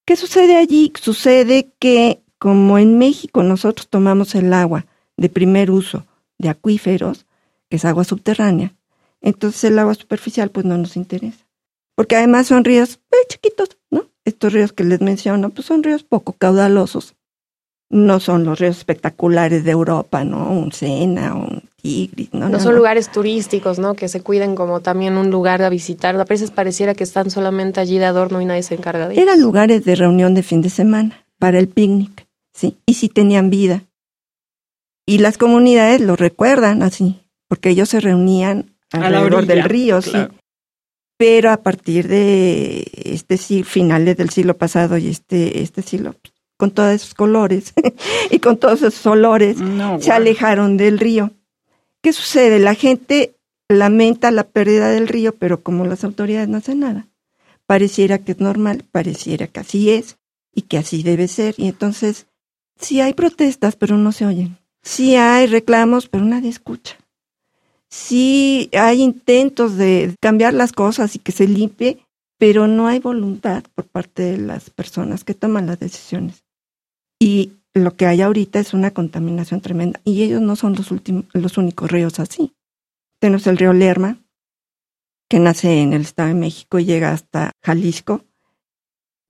¿Qué 0.09 0.17
sucede 0.17 0.57
allí? 0.57 0.91
Sucede 0.99 1.71
que 1.79 2.23
como 2.38 2.79
en 2.79 2.97
México 2.97 3.43
nosotros 3.43 3.88
tomamos 3.88 4.35
el 4.35 4.55
agua 4.55 4.87
de 5.19 5.29
primer 5.29 5.71
uso 5.71 6.07
de 6.38 6.49
acuíferos, 6.49 7.27
que 7.69 7.77
es 7.77 7.85
agua 7.85 8.05
subterránea, 8.05 8.75
entonces 9.21 9.65
el 9.65 9.79
agua 9.79 9.93
superficial 9.93 10.50
pues 10.50 10.65
no 10.65 10.79
nos 10.79 10.97
interesa. 10.97 11.47
Porque 11.95 12.17
además 12.17 12.47
son 12.47 12.65
ríos 12.65 13.00
muy 13.12 13.21
chiquitos, 13.29 13.77
¿no? 13.91 14.07
Estos 14.25 14.55
ríos 14.55 14.73
que 14.73 14.85
les 14.85 15.03
menciono 15.03 15.50
pues 15.50 15.67
son 15.67 15.83
ríos 15.83 16.05
poco 16.05 16.33
caudalosos. 16.33 17.15
No 17.91 18.19
son 18.19 18.45
los 18.45 18.59
ríos 18.59 18.79
espectaculares 18.79 19.62
de 19.62 19.73
Europa, 19.73 20.25
¿no? 20.25 20.50
Un 20.50 20.73
Sena, 20.73 21.35
un 21.35 21.68
¿no? 22.33 22.49
No 22.49 22.61
son 22.61 22.76
lugares 22.76 23.11
turísticos, 23.11 23.78
¿no? 23.78 23.95
Que 23.95 24.09
se 24.09 24.21
cuiden 24.21 24.54
como 24.54 24.80
también 24.80 25.16
un 25.16 25.30
lugar 25.30 25.62
a 25.62 25.68
visitar. 25.68 26.14
A 26.18 26.25
veces 26.25 26.50
pareciera 26.50 26.95
que 26.95 27.04
están 27.04 27.30
solamente 27.30 27.80
allí 27.80 27.99
de 27.99 28.04
adorno 28.07 28.40
y 28.40 28.45
nadie 28.45 28.62
se 28.62 28.75
encarga 28.75 29.09
de 29.09 29.14
ellos. 29.14 29.23
Eran 29.23 29.40
lugares 29.40 29.85
de 29.85 29.95
reunión 29.95 30.35
de 30.35 30.42
fin 30.42 30.62
de 30.62 30.71
semana 30.71 31.25
para 31.38 31.59
el 31.59 31.68
picnic, 31.68 32.26
sí, 32.52 32.76
y 32.87 32.95
sí 32.95 33.09
tenían 33.09 33.50
vida. 33.50 33.85
Y 35.07 35.18
las 35.18 35.38
comunidades 35.38 36.00
lo 36.00 36.16
recuerdan 36.16 36.83
así, 36.83 37.21
porque 37.49 37.71
ellos 37.71 37.88
se 37.88 38.00
reunían 38.00 38.75
A 38.92 38.99
la 38.99 39.07
alrededor 39.07 39.35
orilla, 39.37 39.54
del 39.54 39.64
río, 39.64 40.00
claro. 40.00 40.28
sí. 40.30 40.38
Pero 41.16 41.50
a 41.50 41.57
partir 41.57 42.07
de 42.07 42.87
este 43.04 43.38
siglo, 43.38 43.64
finales 43.64 44.16
del 44.16 44.30
siglo 44.30 44.57
pasado 44.57 44.99
y 44.99 45.09
este, 45.09 45.62
este 45.62 45.83
siglo, 45.83 46.14
con 46.57 46.71
todos 46.71 46.92
esos 46.95 47.14
colores 47.14 47.73
y 48.30 48.38
con 48.38 48.57
todos 48.59 48.83
esos 48.83 49.04
olores, 49.07 49.59
No, 49.59 50.00
se 50.00 50.12
alejaron 50.12 50.76
del 50.76 50.99
río. 50.99 51.33
¿Qué 52.02 52.12
sucede? 52.12 52.59
La 52.59 52.75
gente 52.75 53.35
lamenta 53.69 54.31
la 54.31 54.45
pérdida 54.45 54.88
del 54.90 55.09
río, 55.09 55.35
pero 55.35 55.62
como 55.62 55.85
las 55.85 56.05
autoridades 56.05 56.49
no 56.49 56.59
hacen 56.59 56.81
nada, 56.81 57.07
pareciera 57.67 58.19
que 58.19 58.33
es 58.33 58.40
normal, 58.40 58.85
pareciera 58.90 59.47
que 59.47 59.61
así 59.61 59.90
es 59.90 60.17
y 60.55 60.62
que 60.62 60.78
así 60.78 61.02
debe 61.02 61.28
ser. 61.28 61.55
Y 61.59 61.69
entonces, 61.69 62.26
sí 62.78 63.00
hay 63.00 63.12
protestas, 63.12 63.76
pero 63.76 63.97
no 63.97 64.12
se 64.12 64.26
oyen. 64.26 64.59
Sí 64.83 65.17
hay 65.17 65.47
reclamos, 65.47 66.09
pero 66.09 66.25
nadie 66.25 66.49
escucha. 66.49 66.97
Sí 67.90 68.71
hay 68.73 69.02
intentos 69.02 69.76
de 69.76 70.14
cambiar 70.21 70.55
las 70.55 70.73
cosas 70.73 71.17
y 71.17 71.19
que 71.19 71.33
se 71.33 71.49
limpie, 71.49 71.99
pero 72.38 72.67
no 72.69 72.87
hay 72.87 73.00
voluntad 73.00 73.64
por 73.75 73.87
parte 73.87 74.23
de 74.23 74.38
las 74.38 74.71
personas 74.71 75.25
que 75.25 75.35
toman 75.35 75.67
las 75.67 75.81
decisiones. 75.81 76.45
Y 77.19 77.52
lo 77.79 77.97
que 77.97 78.07
hay 78.07 78.23
ahorita 78.23 78.59
es 78.59 78.75
una 78.75 78.93
contaminación 78.93 79.61
tremenda. 79.61 80.01
Y 80.05 80.23
ellos 80.23 80.41
no 80.41 80.57
son 80.57 80.75
los, 80.75 80.91
últimos, 80.91 81.25
los 81.33 81.59
únicos 81.59 81.91
ríos 81.91 82.21
así. 82.21 82.55
Tenemos 83.21 83.47
el 83.47 83.59
río 83.59 83.73
Lerma, 83.73 84.19
que 85.29 85.39
nace 85.39 85.83
en 85.83 85.93
el 85.93 86.03
Estado 86.03 86.29
de 86.29 86.35
México 86.35 86.79
y 86.79 86.85
llega 86.85 87.13
hasta 87.13 87.53
Jalisco. 87.63 88.25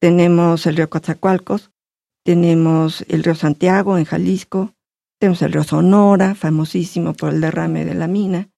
Tenemos 0.00 0.66
el 0.66 0.76
río 0.76 0.90
Coatzacoalcos, 0.90 1.72
tenemos 2.24 3.04
el 3.08 3.24
río 3.24 3.34
Santiago 3.34 3.98
en 3.98 4.04
Jalisco, 4.04 4.74
tenemos 5.18 5.42
el 5.42 5.52
río 5.52 5.64
Sonora, 5.64 6.34
famosísimo 6.34 7.14
por 7.14 7.32
el 7.32 7.40
derrame 7.40 7.84
de 7.84 7.94
la 7.94 8.06
mina. 8.06 8.48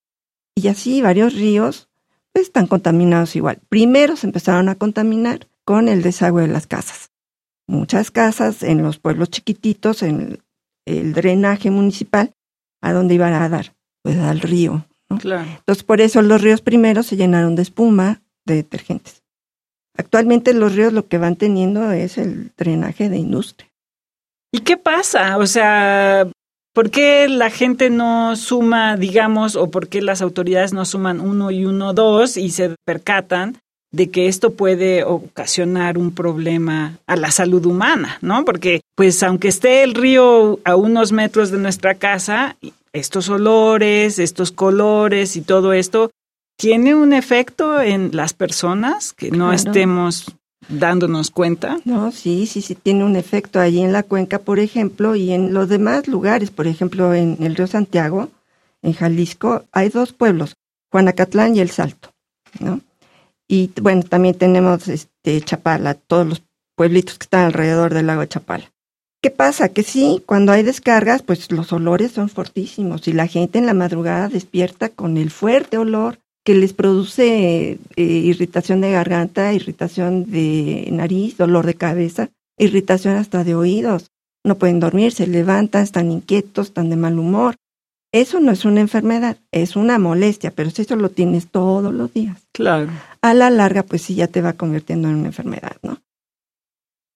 Y 0.54 0.68
así 0.68 1.00
varios 1.00 1.34
ríos 1.34 1.88
pues, 2.32 2.46
están 2.46 2.66
contaminados 2.66 3.36
igual. 3.36 3.60
Primero 3.68 4.16
se 4.16 4.26
empezaron 4.26 4.68
a 4.68 4.74
contaminar 4.74 5.48
con 5.64 5.88
el 5.88 6.02
desagüe 6.02 6.42
de 6.42 6.48
las 6.48 6.66
casas. 6.66 7.09
Muchas 7.70 8.10
casas 8.10 8.64
en 8.64 8.82
los 8.82 8.98
pueblos 8.98 9.30
chiquititos, 9.30 10.02
en 10.02 10.20
el, 10.20 10.42
el 10.86 11.12
drenaje 11.12 11.70
municipal, 11.70 12.32
¿a 12.82 12.92
dónde 12.92 13.14
iban 13.14 13.32
a 13.32 13.48
dar? 13.48 13.76
Pues 14.02 14.18
al 14.18 14.40
río. 14.40 14.88
¿no? 15.08 15.18
Claro. 15.18 15.48
Entonces, 15.48 15.84
por 15.84 16.00
eso 16.00 16.20
los 16.20 16.42
ríos 16.42 16.62
primeros 16.62 17.06
se 17.06 17.16
llenaron 17.16 17.54
de 17.54 17.62
espuma, 17.62 18.22
de 18.44 18.56
detergentes. 18.56 19.22
Actualmente 19.96 20.52
los 20.52 20.74
ríos 20.74 20.92
lo 20.92 21.06
que 21.06 21.18
van 21.18 21.36
teniendo 21.36 21.92
es 21.92 22.18
el 22.18 22.50
drenaje 22.56 23.08
de 23.08 23.18
industria. 23.18 23.70
¿Y 24.52 24.60
qué 24.60 24.76
pasa? 24.76 25.38
O 25.38 25.46
sea, 25.46 26.26
¿por 26.74 26.90
qué 26.90 27.28
la 27.28 27.50
gente 27.50 27.88
no 27.88 28.34
suma, 28.34 28.96
digamos, 28.96 29.54
o 29.54 29.70
por 29.70 29.88
qué 29.88 30.02
las 30.02 30.22
autoridades 30.22 30.72
no 30.72 30.84
suman 30.84 31.20
uno 31.20 31.52
y 31.52 31.66
uno, 31.66 31.92
dos 31.92 32.36
y 32.36 32.50
se 32.50 32.74
percatan 32.84 33.58
de 33.92 34.10
que 34.10 34.28
esto 34.28 34.52
puede 34.54 35.04
ocasionar 35.04 35.98
un 35.98 36.12
problema 36.12 36.98
a 37.06 37.16
la 37.16 37.30
salud 37.30 37.64
humana, 37.66 38.18
¿no? 38.20 38.44
Porque, 38.44 38.80
pues, 38.94 39.22
aunque 39.22 39.48
esté 39.48 39.82
el 39.82 39.94
río 39.94 40.60
a 40.64 40.76
unos 40.76 41.10
metros 41.12 41.50
de 41.50 41.58
nuestra 41.58 41.94
casa, 41.96 42.56
estos 42.92 43.28
olores, 43.28 44.18
estos 44.18 44.52
colores 44.52 45.36
y 45.36 45.42
todo 45.42 45.72
esto 45.72 46.10
tiene 46.56 46.94
un 46.94 47.12
efecto 47.12 47.80
en 47.80 48.10
las 48.12 48.32
personas 48.32 49.12
que 49.12 49.30
no 49.30 49.48
Claro. 49.48 49.52
estemos 49.54 50.26
dándonos 50.68 51.30
cuenta. 51.30 51.78
No, 51.84 52.12
sí, 52.12 52.46
sí, 52.46 52.60
sí, 52.62 52.74
tiene 52.74 53.04
un 53.04 53.16
efecto 53.16 53.58
allí 53.60 53.80
en 53.80 53.92
la 53.92 54.02
cuenca, 54.02 54.38
por 54.38 54.58
ejemplo, 54.60 55.16
y 55.16 55.32
en 55.32 55.52
los 55.52 55.68
demás 55.68 56.06
lugares, 56.06 56.50
por 56.50 56.66
ejemplo, 56.66 57.14
en 57.14 57.38
el 57.40 57.56
río 57.56 57.66
Santiago, 57.66 58.28
en 58.82 58.92
Jalisco, 58.92 59.64
hay 59.72 59.88
dos 59.88 60.12
pueblos, 60.12 60.54
Juanacatlán 60.92 61.56
y 61.56 61.60
El 61.60 61.70
Salto, 61.70 62.10
¿no? 62.60 62.80
Y 63.50 63.72
bueno, 63.82 64.04
también 64.04 64.36
tenemos 64.36 64.86
este 64.86 65.40
Chapala, 65.40 65.94
todos 65.94 66.24
los 66.24 66.42
pueblitos 66.76 67.18
que 67.18 67.24
están 67.24 67.46
alrededor 67.46 67.92
del 67.92 68.06
lago 68.06 68.20
de 68.20 68.28
Chapala. 68.28 68.70
¿Qué 69.20 69.30
pasa? 69.32 69.70
Que 69.70 69.82
sí, 69.82 70.22
cuando 70.24 70.52
hay 70.52 70.62
descargas, 70.62 71.22
pues 71.22 71.50
los 71.50 71.72
olores 71.72 72.12
son 72.12 72.28
fortísimos 72.28 73.08
y 73.08 73.12
la 73.12 73.26
gente 73.26 73.58
en 73.58 73.66
la 73.66 73.74
madrugada 73.74 74.28
despierta 74.28 74.88
con 74.88 75.16
el 75.16 75.32
fuerte 75.32 75.78
olor 75.78 76.20
que 76.44 76.54
les 76.54 76.72
produce 76.74 77.72
eh, 77.72 78.02
irritación 78.02 78.80
de 78.82 78.92
garganta, 78.92 79.52
irritación 79.52 80.30
de 80.30 80.88
nariz, 80.92 81.36
dolor 81.36 81.66
de 81.66 81.74
cabeza, 81.74 82.30
irritación 82.56 83.16
hasta 83.16 83.42
de 83.42 83.56
oídos. 83.56 84.12
No 84.44 84.58
pueden 84.58 84.78
dormir, 84.78 85.10
se 85.10 85.26
levantan, 85.26 85.82
están 85.82 86.12
inquietos, 86.12 86.68
están 86.68 86.88
de 86.88 86.96
mal 86.96 87.18
humor. 87.18 87.56
Eso 88.12 88.40
no 88.40 88.50
es 88.50 88.64
una 88.64 88.80
enfermedad, 88.80 89.36
es 89.52 89.76
una 89.76 89.98
molestia, 89.98 90.50
pero 90.50 90.70
si 90.70 90.82
eso 90.82 90.96
lo 90.96 91.10
tienes 91.10 91.46
todos 91.48 91.94
los 91.94 92.12
días, 92.12 92.38
Claro. 92.52 92.90
a 93.22 93.34
la 93.34 93.50
larga, 93.50 93.84
pues 93.84 94.02
sí 94.02 94.16
ya 94.16 94.26
te 94.26 94.42
va 94.42 94.54
convirtiendo 94.54 95.08
en 95.08 95.16
una 95.16 95.26
enfermedad, 95.28 95.76
¿no? 95.82 95.98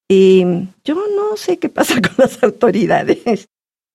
Y 0.09 0.45
yo 0.85 0.95
no 0.95 1.37
sé 1.37 1.57
qué 1.59 1.69
pasa 1.69 1.95
con 2.03 2.13
las 2.19 2.43
autoridades. 2.43 3.49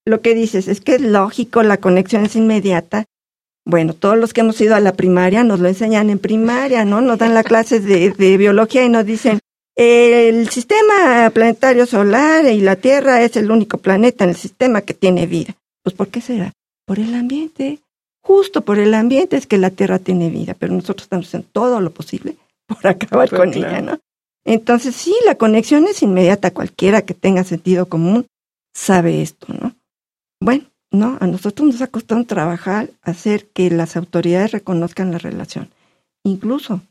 Lo 0.05 0.21
que 0.21 0.33
dices 0.35 0.67
es 0.67 0.81
que 0.81 0.95
es 0.95 1.01
lógico, 1.01 1.63
la 1.63 1.77
conexión 1.77 2.25
es 2.25 2.35
inmediata. 2.35 3.05
Bueno, 3.65 3.93
todos 3.93 4.17
los 4.17 4.33
que 4.33 4.41
hemos 4.41 4.59
ido 4.59 4.75
a 4.75 4.79
la 4.79 4.93
primaria 4.93 5.43
nos 5.43 5.59
lo 5.59 5.67
enseñan 5.67 6.09
en 6.09 6.19
primaria, 6.19 6.83
¿no? 6.85 7.01
Nos 7.01 7.19
dan 7.19 7.33
la 7.33 7.43
clase 7.43 7.79
de, 7.79 8.09
de 8.11 8.37
biología 8.37 8.83
y 8.83 8.89
nos 8.89 9.05
dicen, 9.05 9.39
el 9.75 10.49
sistema 10.49 11.29
planetario 11.33 11.85
solar 11.85 12.45
y 12.45 12.59
la 12.61 12.75
Tierra 12.75 13.21
es 13.21 13.37
el 13.37 13.51
único 13.51 13.77
planeta 13.77 14.23
en 14.23 14.31
el 14.31 14.35
sistema 14.35 14.81
que 14.81 14.93
tiene 14.93 15.27
vida. 15.27 15.55
Pues 15.83 15.95
¿por 15.95 16.07
qué 16.07 16.19
será? 16.19 16.51
Por 16.89 16.97
el 16.97 17.13
ambiente. 17.13 17.77
Justo 18.19 18.61
por 18.61 18.79
el 18.79 18.95
ambiente 18.95 19.37
es 19.37 19.45
que 19.45 19.59
la 19.59 19.69
Tierra 19.69 19.99
tiene 19.99 20.31
vida, 20.31 20.55
pero 20.57 20.73
nosotros 20.73 21.03
estamos 21.03 21.27
haciendo 21.27 21.47
todo 21.51 21.81
lo 21.81 21.91
posible 21.91 22.35
por 22.67 22.87
acabar 22.87 23.29
con 23.29 23.51
claro. 23.51 23.69
ella, 23.69 23.81
¿no? 23.83 23.99
Entonces 24.43 24.95
sí, 24.95 25.13
la 25.23 25.35
conexión 25.35 25.85
es 25.85 26.01
inmediata. 26.01 26.49
Cualquiera 26.49 27.03
que 27.03 27.13
tenga 27.13 27.43
sentido 27.43 27.85
común 27.85 28.25
sabe 28.73 29.21
esto, 29.21 29.53
¿no? 29.53 29.75
Bueno, 30.41 30.63
no, 30.89 31.19
a 31.21 31.27
nosotros 31.27 31.67
nos 31.67 31.81
ha 31.83 31.87
costado 31.87 32.23
trabajar 32.23 32.89
hacer 33.03 33.45
que 33.49 33.69
las 33.69 33.95
autoridades 33.95 34.51
reconozcan 34.53 35.11
la 35.11 35.19
relación. 35.19 35.69
Incluso 36.23 36.81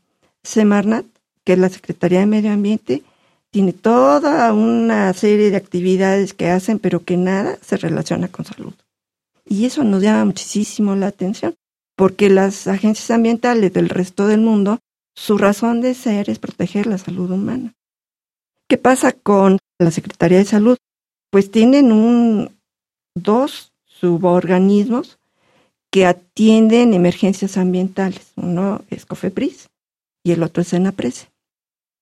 Semarnat 0.43 1.05
que 1.43 1.53
es 1.53 1.59
la 1.59 1.67
Secretaría 1.67 2.21
de 2.21 2.25
Medio 2.25 2.53
Ambiente, 2.53 3.03
tiene 3.51 3.73
toda 3.73 4.53
una 4.53 5.11
serie 5.11 5.51
de 5.51 5.57
actividades 5.57 6.33
que 6.33 6.49
hacen, 6.49 6.79
pero 6.79 7.03
que 7.03 7.17
nada 7.17 7.57
se 7.61 7.75
relaciona 7.75 8.29
con 8.29 8.45
salud. 8.45 8.73
Y 9.49 9.65
eso 9.65 9.83
nos 9.83 10.01
llama 10.01 10.25
muchísimo 10.25 10.95
la 10.95 11.07
atención, 11.07 11.55
porque 11.97 12.29
las 12.29 12.67
agencias 12.67 13.11
ambientales 13.11 13.73
del 13.73 13.89
resto 13.89 14.27
del 14.27 14.41
mundo, 14.41 14.79
su 15.15 15.37
razón 15.37 15.81
de 15.81 15.95
ser 15.95 16.29
es 16.29 16.39
proteger 16.39 16.87
la 16.87 16.97
salud 16.97 17.29
humana. 17.31 17.73
¿Qué 18.69 18.77
pasa 18.77 19.11
con 19.11 19.57
la 19.79 19.91
Secretaría 19.91 20.37
de 20.37 20.45
Salud? 20.45 20.77
Pues 21.31 21.51
tienen 21.51 21.91
un, 21.91 22.55
dos 23.15 23.73
suborganismos 23.85 25.17
que 25.91 26.05
atienden 26.05 26.93
emergencias 26.93 27.57
ambientales. 27.57 28.31
Uno 28.35 28.83
es 28.89 29.05
COFEPRIS 29.05 29.67
y 30.23 30.31
el 30.31 30.43
otro 30.43 30.61
es 30.61 30.71
ENAPRESE 30.71 31.27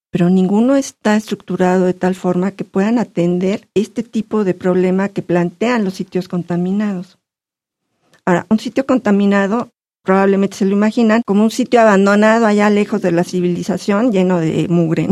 pero 0.10 0.30
ninguno 0.30 0.76
está 0.76 1.16
estructurado 1.16 1.86
de 1.86 1.94
tal 1.94 2.16
forma 2.16 2.52
que 2.52 2.64
puedan 2.64 2.98
atender 2.98 3.68
este 3.74 4.04
tipo 4.04 4.44
de 4.44 4.54
problema 4.54 5.10
que 5.10 5.22
plantean 5.22 5.84
los 5.84 5.96
sitios 5.96 6.28
contaminados. 6.28 7.18
Ahora, 8.28 8.46
un 8.50 8.60
sitio 8.60 8.86
contaminado 8.86 9.70
probablemente 10.04 10.58
se 10.58 10.66
lo 10.66 10.74
imaginan 10.74 11.22
como 11.26 11.44
un 11.44 11.50
sitio 11.50 11.80
abandonado 11.80 12.46
allá 12.46 12.70
lejos 12.70 13.02
de 13.02 13.14
la 13.14 13.24
civilización, 13.24 14.12
lleno 14.12 14.42
de 14.42 14.68
mugre, 14.68 15.08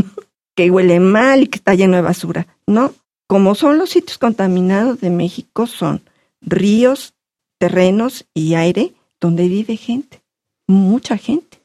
que 0.54 0.70
huele 0.70 1.00
mal 1.00 1.42
y 1.42 1.48
que 1.48 1.58
está 1.58 1.76
lleno 1.76 1.96
de 1.96 2.02
basura. 2.02 2.46
No, 2.68 2.94
como 3.26 3.56
son 3.56 3.78
los 3.78 3.92
sitios 3.92 4.18
contaminados 4.18 5.00
de 5.00 5.12
México, 5.12 5.66
son 5.66 6.02
ríos, 6.42 7.14
terrenos 7.58 8.26
y 8.34 8.56
aire 8.56 8.94
donde 9.22 9.48
vive 9.48 9.78
gente, 9.78 10.22
mucha 10.68 11.16
gente 11.16 11.56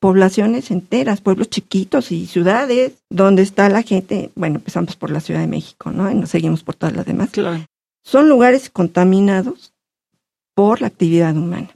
poblaciones 0.00 0.70
enteras, 0.70 1.20
pueblos 1.20 1.48
chiquitos 1.50 2.12
y 2.12 2.26
ciudades 2.26 2.92
donde 3.10 3.42
está 3.42 3.68
la 3.68 3.82
gente, 3.82 4.30
bueno, 4.34 4.56
empezamos 4.56 4.94
por 4.94 5.10
la 5.10 5.20
Ciudad 5.20 5.40
de 5.40 5.46
México, 5.46 5.90
¿no? 5.90 6.10
Y 6.10 6.14
nos 6.14 6.30
seguimos 6.30 6.62
por 6.62 6.74
todas 6.74 6.94
las 6.94 7.06
demás. 7.06 7.30
Claro. 7.30 7.64
Son 8.04 8.28
lugares 8.28 8.70
contaminados 8.70 9.72
por 10.56 10.80
la 10.80 10.88
actividad 10.88 11.36
humana. 11.36 11.70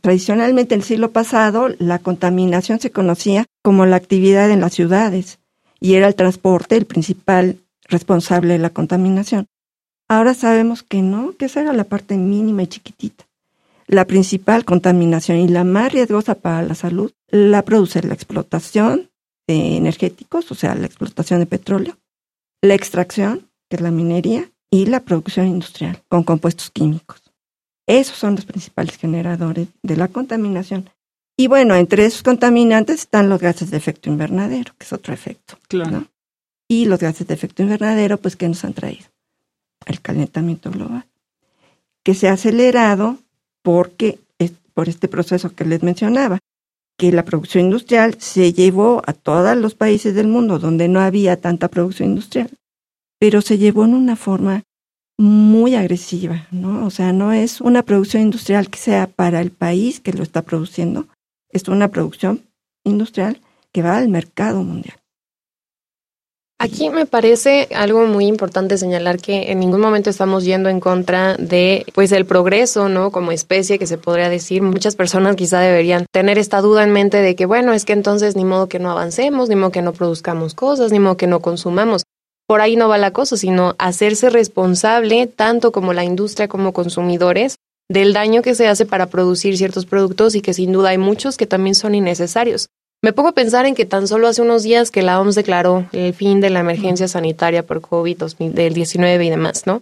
Tradicionalmente 0.00 0.74
en 0.74 0.80
el 0.80 0.86
siglo 0.86 1.10
pasado 1.10 1.68
la 1.78 1.98
contaminación 1.98 2.78
se 2.78 2.92
conocía 2.92 3.44
como 3.62 3.84
la 3.84 3.96
actividad 3.96 4.50
en 4.50 4.60
las 4.60 4.72
ciudades 4.72 5.40
y 5.80 5.94
era 5.94 6.06
el 6.06 6.14
transporte 6.14 6.76
el 6.76 6.86
principal 6.86 7.58
responsable 7.88 8.52
de 8.52 8.60
la 8.60 8.70
contaminación. 8.70 9.46
Ahora 10.08 10.34
sabemos 10.34 10.84
que 10.84 11.02
no, 11.02 11.34
que 11.36 11.46
esa 11.46 11.62
era 11.62 11.72
la 11.72 11.84
parte 11.84 12.16
mínima 12.16 12.62
y 12.62 12.68
chiquitita. 12.68 13.26
La 13.88 14.04
principal 14.04 14.64
contaminación 14.64 15.38
y 15.38 15.48
la 15.48 15.64
más 15.64 15.92
riesgosa 15.92 16.36
para 16.36 16.62
la 16.62 16.76
salud 16.76 17.10
la 17.28 17.62
produce 17.62 18.02
la 18.02 18.14
explotación 18.14 19.10
de 19.48 19.76
energéticos, 19.76 20.52
o 20.52 20.54
sea, 20.54 20.76
la 20.76 20.86
explotación 20.86 21.40
de 21.40 21.46
petróleo, 21.46 21.98
la 22.60 22.74
extracción, 22.74 23.48
que 23.68 23.76
es 23.76 23.82
la 23.82 23.90
minería, 23.90 24.48
y 24.70 24.86
la 24.86 25.00
producción 25.00 25.48
industrial 25.48 26.02
con 26.08 26.22
compuestos 26.22 26.70
químicos. 26.70 27.21
Esos 27.86 28.16
son 28.16 28.36
los 28.36 28.44
principales 28.44 28.96
generadores 28.96 29.68
de 29.82 29.96
la 29.96 30.08
contaminación. 30.08 30.88
Y 31.36 31.46
bueno, 31.46 31.74
entre 31.74 32.04
esos 32.04 32.22
contaminantes 32.22 33.00
están 33.00 33.28
los 33.28 33.40
gases 33.40 33.70
de 33.70 33.76
efecto 33.76 34.10
invernadero, 34.10 34.72
que 34.78 34.84
es 34.84 34.92
otro 34.92 35.12
efecto. 35.12 35.58
Claro. 35.68 36.06
Y 36.68 36.84
los 36.84 37.00
gases 37.00 37.26
de 37.26 37.34
efecto 37.34 37.62
invernadero, 37.62 38.18
pues, 38.18 38.36
¿qué 38.36 38.48
nos 38.48 38.64
han 38.64 38.74
traído? 38.74 39.06
El 39.86 40.00
calentamiento 40.00 40.70
global, 40.70 41.06
que 42.04 42.14
se 42.14 42.28
ha 42.28 42.34
acelerado 42.34 43.18
porque 43.62 44.18
por 44.74 44.88
este 44.88 45.08
proceso 45.08 45.54
que 45.54 45.64
les 45.64 45.82
mencionaba, 45.82 46.38
que 46.96 47.12
la 47.12 47.24
producción 47.24 47.64
industrial 47.64 48.16
se 48.20 48.52
llevó 48.52 49.02
a 49.06 49.12
todos 49.12 49.56
los 49.56 49.74
países 49.74 50.14
del 50.14 50.28
mundo 50.28 50.58
donde 50.58 50.88
no 50.88 51.00
había 51.00 51.40
tanta 51.40 51.68
producción 51.68 52.10
industrial, 52.10 52.50
pero 53.18 53.40
se 53.40 53.58
llevó 53.58 53.84
en 53.84 53.94
una 53.94 54.16
forma 54.16 54.62
muy 55.18 55.74
agresiva, 55.74 56.46
¿no? 56.50 56.86
O 56.86 56.90
sea, 56.90 57.12
no 57.12 57.32
es 57.32 57.60
una 57.60 57.82
producción 57.82 58.22
industrial 58.22 58.68
que 58.68 58.78
sea 58.78 59.06
para 59.06 59.40
el 59.40 59.50
país 59.50 60.00
que 60.00 60.12
lo 60.12 60.22
está 60.22 60.42
produciendo, 60.42 61.06
es 61.50 61.68
una 61.68 61.88
producción 61.88 62.42
industrial 62.84 63.40
que 63.72 63.82
va 63.82 63.96
al 63.96 64.08
mercado 64.08 64.62
mundial. 64.62 64.96
Aquí 66.62 66.90
me 66.90 67.06
parece 67.06 67.66
algo 67.74 68.06
muy 68.06 68.26
importante 68.26 68.78
señalar 68.78 69.18
que 69.18 69.50
en 69.50 69.58
ningún 69.58 69.80
momento 69.80 70.10
estamos 70.10 70.44
yendo 70.44 70.68
en 70.68 70.78
contra 70.78 71.34
de 71.36 71.84
pues 71.92 72.12
el 72.12 72.24
progreso, 72.24 72.88
¿no? 72.88 73.10
Como 73.10 73.32
especie 73.32 73.80
que 73.80 73.88
se 73.88 73.98
podría 73.98 74.28
decir. 74.28 74.62
Muchas 74.62 74.94
personas 74.94 75.34
quizá 75.34 75.58
deberían 75.58 76.06
tener 76.12 76.38
esta 76.38 76.60
duda 76.60 76.84
en 76.84 76.92
mente 76.92 77.16
de 77.16 77.34
que 77.34 77.46
bueno, 77.46 77.72
es 77.72 77.84
que 77.84 77.94
entonces 77.94 78.36
ni 78.36 78.44
modo 78.44 78.68
que 78.68 78.78
no 78.78 78.92
avancemos, 78.92 79.48
ni 79.48 79.56
modo 79.56 79.72
que 79.72 79.82
no 79.82 79.92
produzcamos 79.92 80.54
cosas, 80.54 80.92
ni 80.92 81.00
modo 81.00 81.16
que 81.16 81.26
no 81.26 81.40
consumamos. 81.40 82.01
Por 82.52 82.60
ahí 82.60 82.76
no 82.76 82.86
va 82.86 82.98
la 82.98 83.14
cosa, 83.14 83.38
sino 83.38 83.74
hacerse 83.78 84.28
responsable 84.28 85.26
tanto 85.26 85.72
como 85.72 85.94
la 85.94 86.04
industria 86.04 86.48
como 86.48 86.74
consumidores 86.74 87.56
del 87.88 88.12
daño 88.12 88.42
que 88.42 88.54
se 88.54 88.68
hace 88.68 88.84
para 88.84 89.06
producir 89.06 89.56
ciertos 89.56 89.86
productos 89.86 90.34
y 90.34 90.42
que 90.42 90.52
sin 90.52 90.70
duda 90.70 90.90
hay 90.90 90.98
muchos 90.98 91.38
que 91.38 91.46
también 91.46 91.74
son 91.74 91.94
innecesarios. 91.94 92.68
Me 93.02 93.14
pongo 93.14 93.30
a 93.30 93.34
pensar 93.34 93.64
en 93.64 93.74
que 93.74 93.86
tan 93.86 94.06
solo 94.06 94.28
hace 94.28 94.42
unos 94.42 94.64
días 94.64 94.90
que 94.90 95.00
la 95.00 95.18
OMS 95.18 95.34
declaró 95.34 95.86
el 95.92 96.12
fin 96.12 96.42
de 96.42 96.50
la 96.50 96.60
emergencia 96.60 97.08
sanitaria 97.08 97.62
por 97.62 97.80
COVID-19 97.80 99.24
y 99.24 99.30
demás, 99.30 99.66
¿no? 99.66 99.80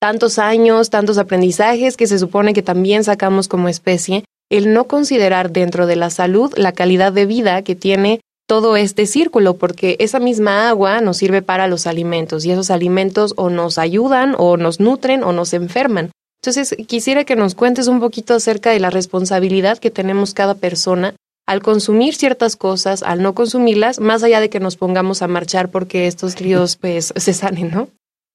Tantos 0.00 0.38
años, 0.38 0.88
tantos 0.88 1.18
aprendizajes 1.18 1.98
que 1.98 2.06
se 2.06 2.18
supone 2.18 2.54
que 2.54 2.62
también 2.62 3.04
sacamos 3.04 3.46
como 3.46 3.68
especie, 3.68 4.24
el 4.50 4.72
no 4.72 4.84
considerar 4.84 5.50
dentro 5.50 5.86
de 5.86 5.96
la 5.96 6.08
salud 6.08 6.50
la 6.56 6.72
calidad 6.72 7.12
de 7.12 7.26
vida 7.26 7.60
que 7.60 7.74
tiene 7.74 8.20
todo 8.46 8.76
este 8.76 9.06
círculo, 9.06 9.56
porque 9.56 9.96
esa 9.98 10.20
misma 10.20 10.68
agua 10.68 11.00
nos 11.00 11.18
sirve 11.18 11.42
para 11.42 11.66
los 11.66 11.86
alimentos 11.86 12.44
y 12.44 12.52
esos 12.52 12.70
alimentos 12.70 13.34
o 13.36 13.50
nos 13.50 13.76
ayudan 13.78 14.34
o 14.38 14.56
nos 14.56 14.80
nutren 14.80 15.24
o 15.24 15.32
nos 15.32 15.52
enferman. 15.52 16.12
Entonces, 16.40 16.76
quisiera 16.86 17.24
que 17.24 17.34
nos 17.34 17.54
cuentes 17.54 17.88
un 17.88 17.98
poquito 17.98 18.34
acerca 18.34 18.70
de 18.70 18.78
la 18.78 18.90
responsabilidad 18.90 19.78
que 19.78 19.90
tenemos 19.90 20.32
cada 20.32 20.54
persona 20.54 21.14
al 21.46 21.62
consumir 21.62 22.14
ciertas 22.14 22.56
cosas, 22.56 23.02
al 23.02 23.22
no 23.22 23.34
consumirlas, 23.34 24.00
más 24.00 24.22
allá 24.22 24.40
de 24.40 24.50
que 24.50 24.60
nos 24.60 24.76
pongamos 24.76 25.22
a 25.22 25.28
marchar 25.28 25.70
porque 25.70 26.06
estos 26.06 26.36
ríos 26.36 26.76
pues 26.80 27.12
se 27.16 27.32
salen, 27.32 27.70
¿no? 27.70 27.88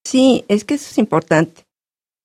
Sí, 0.06 0.46
es 0.48 0.66
que 0.66 0.74
eso 0.74 0.88
es 0.90 0.98
importante. 0.98 1.64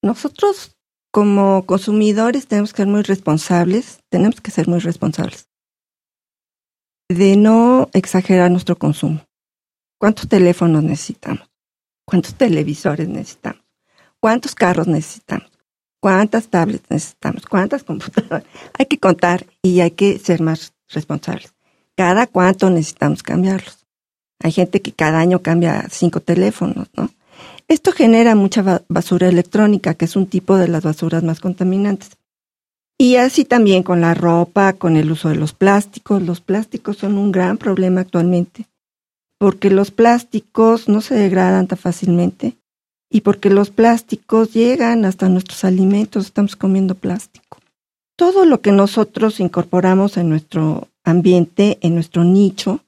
Nosotros 0.03 0.71
como 1.11 1.65
consumidores 1.65 2.47
tenemos 2.47 2.73
que 2.73 2.77
ser 2.77 2.87
muy 2.87 3.01
responsables, 3.01 3.99
tenemos 4.09 4.41
que 4.41 4.51
ser 4.51 4.67
muy 4.67 4.79
responsables 4.79 5.47
de 7.09 7.37
no 7.37 7.89
exagerar 7.93 8.51
nuestro 8.51 8.77
consumo. 8.77 9.21
¿Cuántos 9.99 10.27
teléfonos 10.27 10.83
necesitamos? 10.83 11.49
¿Cuántos 12.05 12.35
televisores 12.35 13.07
necesitamos? 13.07 13.63
¿Cuántos 14.19 14.55
carros 14.55 14.87
necesitamos? 14.87 15.49
¿Cuántas 15.99 16.49
tablets 16.49 16.89
necesitamos? 16.89 17.45
¿Cuántas 17.45 17.83
computadoras? 17.83 18.43
Hay 18.77 18.85
que 18.85 18.99
contar 18.99 19.45
y 19.61 19.79
hay 19.79 19.91
que 19.91 20.19
ser 20.19 20.41
más 20.41 20.73
responsables. 20.89 21.53
Cada 21.95 22.27
cuánto 22.27 22.69
necesitamos 22.69 23.23
cambiarlos. 23.23 23.85
Hay 24.39 24.51
gente 24.51 24.81
que 24.81 24.91
cada 24.91 25.19
año 25.19 25.41
cambia 25.41 25.87
cinco 25.89 26.19
teléfonos, 26.19 26.87
¿no? 26.95 27.09
Esto 27.67 27.91
genera 27.91 28.35
mucha 28.35 28.83
basura 28.87 29.27
electrónica, 29.27 29.95
que 29.95 30.05
es 30.05 30.15
un 30.15 30.27
tipo 30.27 30.57
de 30.57 30.67
las 30.67 30.83
basuras 30.83 31.23
más 31.23 31.39
contaminantes. 31.39 32.16
Y 32.97 33.17
así 33.17 33.45
también 33.45 33.83
con 33.83 34.01
la 34.01 34.13
ropa, 34.13 34.73
con 34.73 34.97
el 34.97 35.11
uso 35.11 35.29
de 35.29 35.35
los 35.35 35.53
plásticos. 35.53 36.21
Los 36.21 36.41
plásticos 36.41 36.97
son 36.97 37.17
un 37.17 37.31
gran 37.31 37.57
problema 37.57 38.01
actualmente, 38.01 38.65
porque 39.37 39.69
los 39.69 39.91
plásticos 39.91 40.89
no 40.89 41.01
se 41.01 41.15
degradan 41.15 41.67
tan 41.67 41.77
fácilmente 41.77 42.57
y 43.09 43.21
porque 43.21 43.49
los 43.49 43.69
plásticos 43.69 44.53
llegan 44.53 45.05
hasta 45.05 45.29
nuestros 45.29 45.63
alimentos, 45.63 46.25
estamos 46.25 46.55
comiendo 46.55 46.95
plástico 46.95 47.47
todo 48.17 48.45
lo 48.45 48.61
que 48.61 48.71
nosotros 48.71 49.39
incorporamos 49.39 50.17
en 50.17 50.27
nuestro 50.27 50.89
ambiente, 51.05 51.77
en 51.81 51.93
nuestro 51.93 52.25
nicho, 52.25 52.81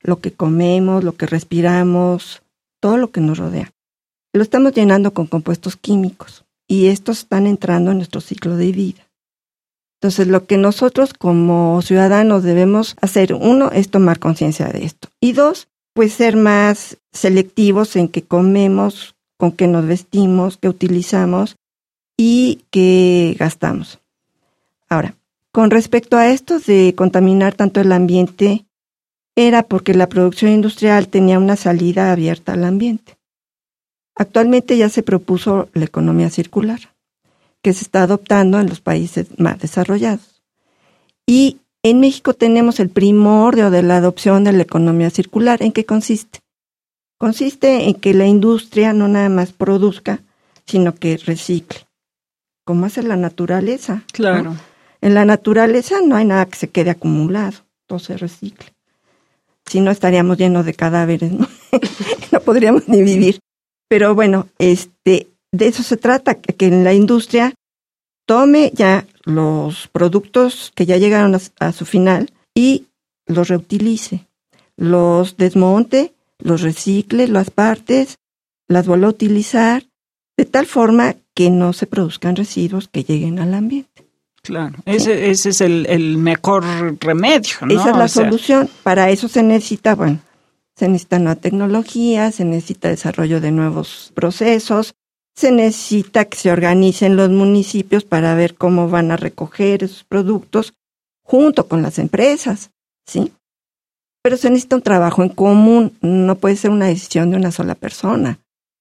lo 0.00 0.20
que 0.20 0.32
comemos, 0.32 1.04
lo 1.04 1.16
que 1.16 1.26
respiramos, 1.26 2.42
todo 2.80 2.96
lo 2.96 3.10
que 3.10 3.20
nos 3.20 3.38
rodea, 3.38 3.72
lo 4.32 4.42
estamos 4.42 4.72
llenando 4.72 5.12
con 5.12 5.26
compuestos 5.26 5.76
químicos 5.76 6.44
y 6.68 6.86
estos 6.86 7.18
están 7.18 7.46
entrando 7.46 7.90
en 7.90 7.98
nuestro 7.98 8.20
ciclo 8.20 8.56
de 8.56 8.72
vida. 8.72 9.07
Entonces, 10.00 10.28
lo 10.28 10.46
que 10.46 10.58
nosotros 10.58 11.12
como 11.12 11.82
ciudadanos 11.82 12.44
debemos 12.44 12.96
hacer, 13.00 13.34
uno, 13.34 13.72
es 13.72 13.90
tomar 13.90 14.20
conciencia 14.20 14.68
de 14.68 14.84
esto. 14.84 15.08
Y 15.20 15.32
dos, 15.32 15.66
pues 15.92 16.12
ser 16.12 16.36
más 16.36 16.98
selectivos 17.12 17.96
en 17.96 18.06
qué 18.06 18.22
comemos, 18.22 19.16
con 19.36 19.50
qué 19.50 19.66
nos 19.66 19.86
vestimos, 19.86 20.56
qué 20.56 20.68
utilizamos 20.68 21.56
y 22.16 22.64
qué 22.70 23.34
gastamos. 23.38 23.98
Ahora, 24.88 25.16
con 25.50 25.70
respecto 25.70 26.16
a 26.16 26.28
esto 26.28 26.60
de 26.60 26.94
contaminar 26.96 27.54
tanto 27.54 27.80
el 27.80 27.90
ambiente, 27.90 28.66
era 29.34 29.64
porque 29.64 29.94
la 29.94 30.08
producción 30.08 30.52
industrial 30.52 31.08
tenía 31.08 31.38
una 31.38 31.56
salida 31.56 32.12
abierta 32.12 32.52
al 32.52 32.64
ambiente. 32.64 33.18
Actualmente 34.14 34.76
ya 34.76 34.88
se 34.88 35.02
propuso 35.02 35.68
la 35.74 35.84
economía 35.84 36.30
circular, 36.30 36.80
que 37.68 37.74
se 37.74 37.84
está 37.84 38.04
adoptando 38.04 38.58
en 38.58 38.66
los 38.66 38.80
países 38.80 39.26
más 39.38 39.58
desarrollados. 39.58 40.40
Y 41.26 41.58
En 41.82 42.00
México 42.00 42.32
tenemos 42.32 42.80
el 42.80 42.88
primordio 42.88 43.70
de 43.70 43.82
la 43.82 43.98
adopción 43.98 44.42
de 44.42 44.52
la 44.52 44.62
economía 44.62 45.10
circular. 45.10 45.62
¿En 45.62 45.72
qué 45.72 45.84
consiste? 45.84 46.40
Consiste 47.18 47.88
en 47.88 47.94
que 47.94 48.14
la 48.14 48.26
industria 48.26 48.94
no 48.94 49.06
nada 49.06 49.28
más 49.28 49.52
produzca, 49.52 50.20
sino 50.64 50.94
que 50.94 51.18
recicle, 51.18 51.80
como 52.64 52.86
hace 52.86 53.02
la 53.02 53.16
naturaleza. 53.16 54.02
Claro. 54.12 54.56
En 55.02 55.12
la 55.12 55.26
naturaleza 55.26 56.00
no 56.02 56.16
hay 56.16 56.24
nada 56.24 56.46
que 56.46 56.56
se 56.56 56.70
quede 56.70 56.88
acumulado, 56.88 57.58
todo 57.86 57.98
se 57.98 58.16
recicle. 58.16 58.72
Si 59.66 59.80
no 59.80 59.90
estaríamos 59.90 60.38
llenos 60.38 60.64
de 60.64 60.72
cadáveres, 60.72 61.32
¿no? 61.32 61.46
no 62.32 62.40
podríamos 62.40 62.88
ni 62.88 63.02
vivir. 63.02 63.40
Pero 63.88 64.14
bueno, 64.14 64.48
este, 64.58 65.28
de 65.52 65.68
eso 65.68 65.82
se 65.82 65.98
trata, 65.98 66.34
que 66.36 66.66
en 66.66 66.82
la 66.82 66.94
industria 66.94 67.54
tome 68.28 68.70
ya 68.74 69.06
los 69.24 69.88
productos 69.88 70.70
que 70.74 70.84
ya 70.84 70.98
llegaron 70.98 71.34
a, 71.60 71.72
su 71.72 71.86
final 71.86 72.30
y 72.54 72.84
los 73.26 73.48
reutilice, 73.48 74.26
los 74.76 75.38
desmonte, 75.38 76.12
los 76.38 76.60
recicle, 76.60 77.26
las 77.26 77.50
partes, 77.50 78.18
las 78.68 78.86
vuelva 78.86 79.06
a 79.06 79.10
utilizar, 79.10 79.84
de 80.36 80.44
tal 80.44 80.66
forma 80.66 81.16
que 81.32 81.48
no 81.48 81.72
se 81.72 81.86
produzcan 81.86 82.36
residuos 82.36 82.88
que 82.88 83.02
lleguen 83.02 83.38
al 83.38 83.54
ambiente. 83.54 84.04
Claro, 84.42 84.76
ese, 84.84 85.30
ese 85.30 85.48
es 85.48 85.62
el, 85.62 86.18
mejor 86.18 86.64
remedio. 87.00 87.54
¿no? 87.62 87.80
Esa 87.80 87.90
es 87.92 87.96
la 87.96 88.08
solución. 88.08 88.68
Para 88.82 89.08
eso 89.08 89.28
se 89.28 89.42
necesita, 89.42 89.94
bueno, 89.94 90.20
se 90.76 90.86
necesita 90.86 91.18
nueva 91.18 91.36
tecnología, 91.36 92.30
se 92.30 92.44
necesita 92.44 92.90
desarrollo 92.90 93.40
de 93.40 93.52
nuevos 93.52 94.12
procesos, 94.14 94.94
se 95.38 95.52
necesita 95.52 96.24
que 96.24 96.36
se 96.36 96.50
organicen 96.50 97.14
los 97.14 97.30
municipios 97.30 98.02
para 98.02 98.34
ver 98.34 98.56
cómo 98.56 98.88
van 98.88 99.12
a 99.12 99.16
recoger 99.16 99.84
esos 99.84 100.02
productos 100.02 100.74
junto 101.22 101.68
con 101.68 101.80
las 101.80 102.00
empresas, 102.00 102.70
¿sí? 103.06 103.32
Pero 104.20 104.36
se 104.36 104.50
necesita 104.50 104.74
un 104.74 104.82
trabajo 104.82 105.22
en 105.22 105.28
común, 105.28 105.96
no 106.00 106.34
puede 106.34 106.56
ser 106.56 106.72
una 106.72 106.86
decisión 106.86 107.30
de 107.30 107.36
una 107.36 107.52
sola 107.52 107.76
persona, 107.76 108.40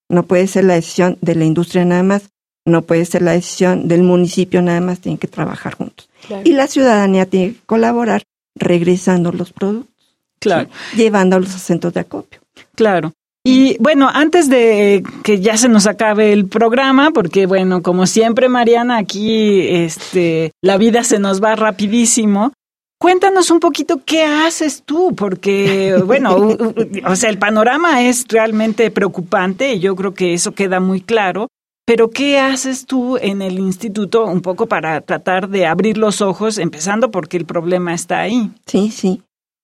no 0.09 0.23
puede 0.23 0.47
ser 0.47 0.63
la 0.63 0.73
decisión 0.73 1.19
de 1.21 1.35
la 1.35 1.45
industria 1.45 1.85
nada 1.85 2.01
más, 2.01 2.29
no 2.65 2.81
puede 2.81 3.05
ser 3.05 3.21
la 3.21 3.33
decisión 3.33 3.87
del 3.87 4.01
municipio 4.01 4.63
nada 4.63 4.81
más, 4.81 4.99
tienen 4.99 5.19
que 5.19 5.27
trabajar 5.27 5.75
juntos. 5.75 6.09
Y 6.43 6.53
la 6.53 6.65
ciudadanía 6.65 7.27
tiene 7.27 7.53
que 7.53 7.61
colaborar 7.67 8.23
regresando 8.55 9.31
los 9.31 9.53
productos, 9.53 10.17
claro. 10.39 10.69
llevando 10.95 11.35
a 11.35 11.39
los 11.39 11.51
centros 11.51 11.93
de 11.93 11.99
acopio. 11.99 12.39
Claro. 12.73 13.13
Y 13.49 13.77
bueno, 13.79 14.09
antes 14.13 14.49
de 14.49 15.05
que 15.23 15.39
ya 15.39 15.55
se 15.55 15.69
nos 15.69 15.87
acabe 15.87 16.33
el 16.33 16.47
programa, 16.47 17.11
porque 17.11 17.45
bueno, 17.45 17.81
como 17.81 18.05
siempre, 18.05 18.49
Mariana, 18.49 18.97
aquí 18.97 19.61
este, 19.69 20.51
la 20.61 20.75
vida 20.75 21.05
se 21.05 21.17
nos 21.17 21.41
va 21.41 21.55
rapidísimo. 21.55 22.51
Cuéntanos 22.99 23.49
un 23.49 23.61
poquito 23.61 24.01
qué 24.05 24.25
haces 24.25 24.83
tú, 24.83 25.15
porque 25.15 25.95
bueno, 26.05 26.57
o 27.05 27.15
sea, 27.15 27.29
el 27.29 27.37
panorama 27.37 28.03
es 28.03 28.25
realmente 28.27 28.91
preocupante 28.91 29.75
y 29.75 29.79
yo 29.79 29.95
creo 29.95 30.13
que 30.13 30.33
eso 30.33 30.51
queda 30.51 30.81
muy 30.81 30.99
claro. 30.99 31.47
Pero 31.85 32.09
¿qué 32.09 32.39
haces 32.39 32.85
tú 32.85 33.15
en 33.15 33.41
el 33.41 33.59
instituto 33.59 34.25
un 34.25 34.41
poco 34.41 34.65
para 34.65 34.99
tratar 34.99 35.47
de 35.47 35.67
abrir 35.67 35.97
los 35.97 36.21
ojos, 36.21 36.57
empezando 36.57 37.11
porque 37.11 37.37
el 37.37 37.45
problema 37.45 37.93
está 37.93 38.19
ahí? 38.19 38.51
Sí, 38.65 38.91
sí. 38.91 39.21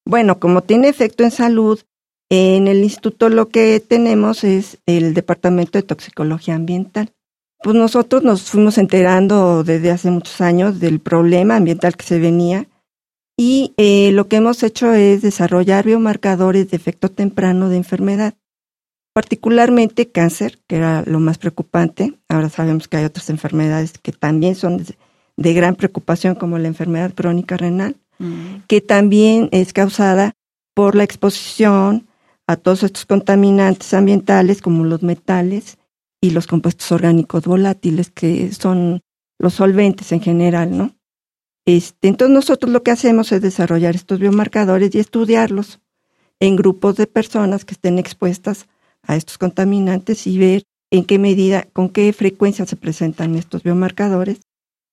Bueno, 0.07 0.39
como 0.39 0.61
tiene 0.61 0.87
efecto 0.87 1.25
en 1.25 1.31
salud, 1.31 1.81
en 2.29 2.67
el 2.67 2.83
instituto 2.83 3.29
lo 3.29 3.49
que 3.49 3.79
tenemos 3.79 4.43
es 4.43 4.79
el 4.85 5.13
Departamento 5.13 5.77
de 5.77 5.83
Toxicología 5.83 6.55
Ambiental. 6.55 7.11
Pues 7.61 7.75
nosotros 7.75 8.23
nos 8.23 8.43
fuimos 8.43 8.77
enterando 8.77 9.63
desde 9.63 9.91
hace 9.91 10.11
muchos 10.11 10.41
años 10.41 10.79
del 10.79 10.99
problema 10.99 11.55
ambiental 11.55 11.95
que 11.95 12.05
se 12.05 12.19
venía 12.19 12.67
y 13.37 13.73
eh, 13.77 14.11
lo 14.11 14.27
que 14.27 14.35
hemos 14.35 14.61
hecho 14.63 14.93
es 14.93 15.21
desarrollar 15.21 15.85
biomarcadores 15.85 16.69
de 16.69 16.77
efecto 16.77 17.09
temprano 17.09 17.69
de 17.69 17.77
enfermedad, 17.77 18.35
particularmente 19.13 20.09
cáncer, 20.09 20.59
que 20.67 20.75
era 20.75 21.03
lo 21.05 21.19
más 21.19 21.39
preocupante. 21.39 22.13
Ahora 22.29 22.49
sabemos 22.49 22.87
que 22.87 22.97
hay 22.97 23.05
otras 23.05 23.29
enfermedades 23.29 23.97
que 23.97 24.11
también 24.11 24.55
son 24.55 24.83
de, 25.37 25.53
gran 25.53 25.75
preocupación, 25.75 26.35
como 26.35 26.59
la 26.59 26.67
enfermedad 26.67 27.13
crónica 27.13 27.57
renal, 27.57 27.95
mm. 28.19 28.65
que 28.67 28.81
también 28.81 29.49
es 29.51 29.73
causada 29.73 30.33
por 30.75 30.95
la 30.95 31.03
exposición 31.03 32.07
a 32.47 32.55
todos 32.57 32.83
estos 32.83 33.05
contaminantes 33.05 33.93
ambientales 33.93 34.61
como 34.61 34.83
los 34.83 35.03
metales 35.03 35.77
y 36.21 36.31
los 36.31 36.47
compuestos 36.47 36.91
orgánicos 36.91 37.45
volátiles 37.45 38.09
que 38.09 38.51
son 38.53 39.01
los 39.39 39.55
solventes 39.55 40.11
en 40.11 40.21
general, 40.21 40.77
¿no? 40.77 40.95
Este, 41.65 42.09
entonces 42.09 42.33
nosotros 42.33 42.71
lo 42.71 42.83
que 42.83 42.91
hacemos 42.91 43.31
es 43.31 43.41
desarrollar 43.41 43.95
estos 43.95 44.19
biomarcadores 44.19 44.93
y 44.93 44.99
estudiarlos 44.99 45.79
en 46.39 46.55
grupos 46.57 46.97
de 46.97 47.07
personas 47.07 47.63
que 47.63 47.73
estén 47.73 47.99
expuestas 47.99 48.67
a 49.01 49.15
estos 49.15 49.37
contaminantes 49.37 50.27
y 50.27 50.37
ver 50.37 50.63
en 50.91 51.05
qué 51.05 51.19
medida, 51.19 51.67
con 51.73 51.89
qué 51.89 52.11
frecuencia 52.13 52.65
se 52.65 52.75
presentan 52.75 53.35
estos 53.35 53.63
biomarcadores 53.63 54.41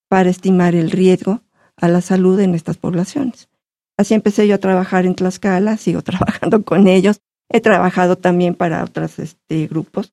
para 0.09 0.31
estimar 0.31 0.75
el 0.75 0.91
riesgo 0.91 1.43
a 1.77 1.89
la 1.89 2.01
salud 2.01 2.39
en 2.41 2.55
estas 2.55 2.77
poblaciones. 2.77 3.49
Así 3.97 4.15
empecé 4.15 4.47
yo 4.47 4.55
a 4.55 4.59
trabajar 4.59 5.07
en 5.07 5.15
Tlaxcala, 5.15 5.77
sigo 5.77 6.03
trabajando 6.11 6.65
con 6.65 6.87
ellos 6.87 7.21
He 7.53 7.61
trabajado 7.61 8.17
también 8.17 8.55
para 8.55 8.85
otros 8.85 9.19
este, 9.19 9.67
grupos, 9.67 10.13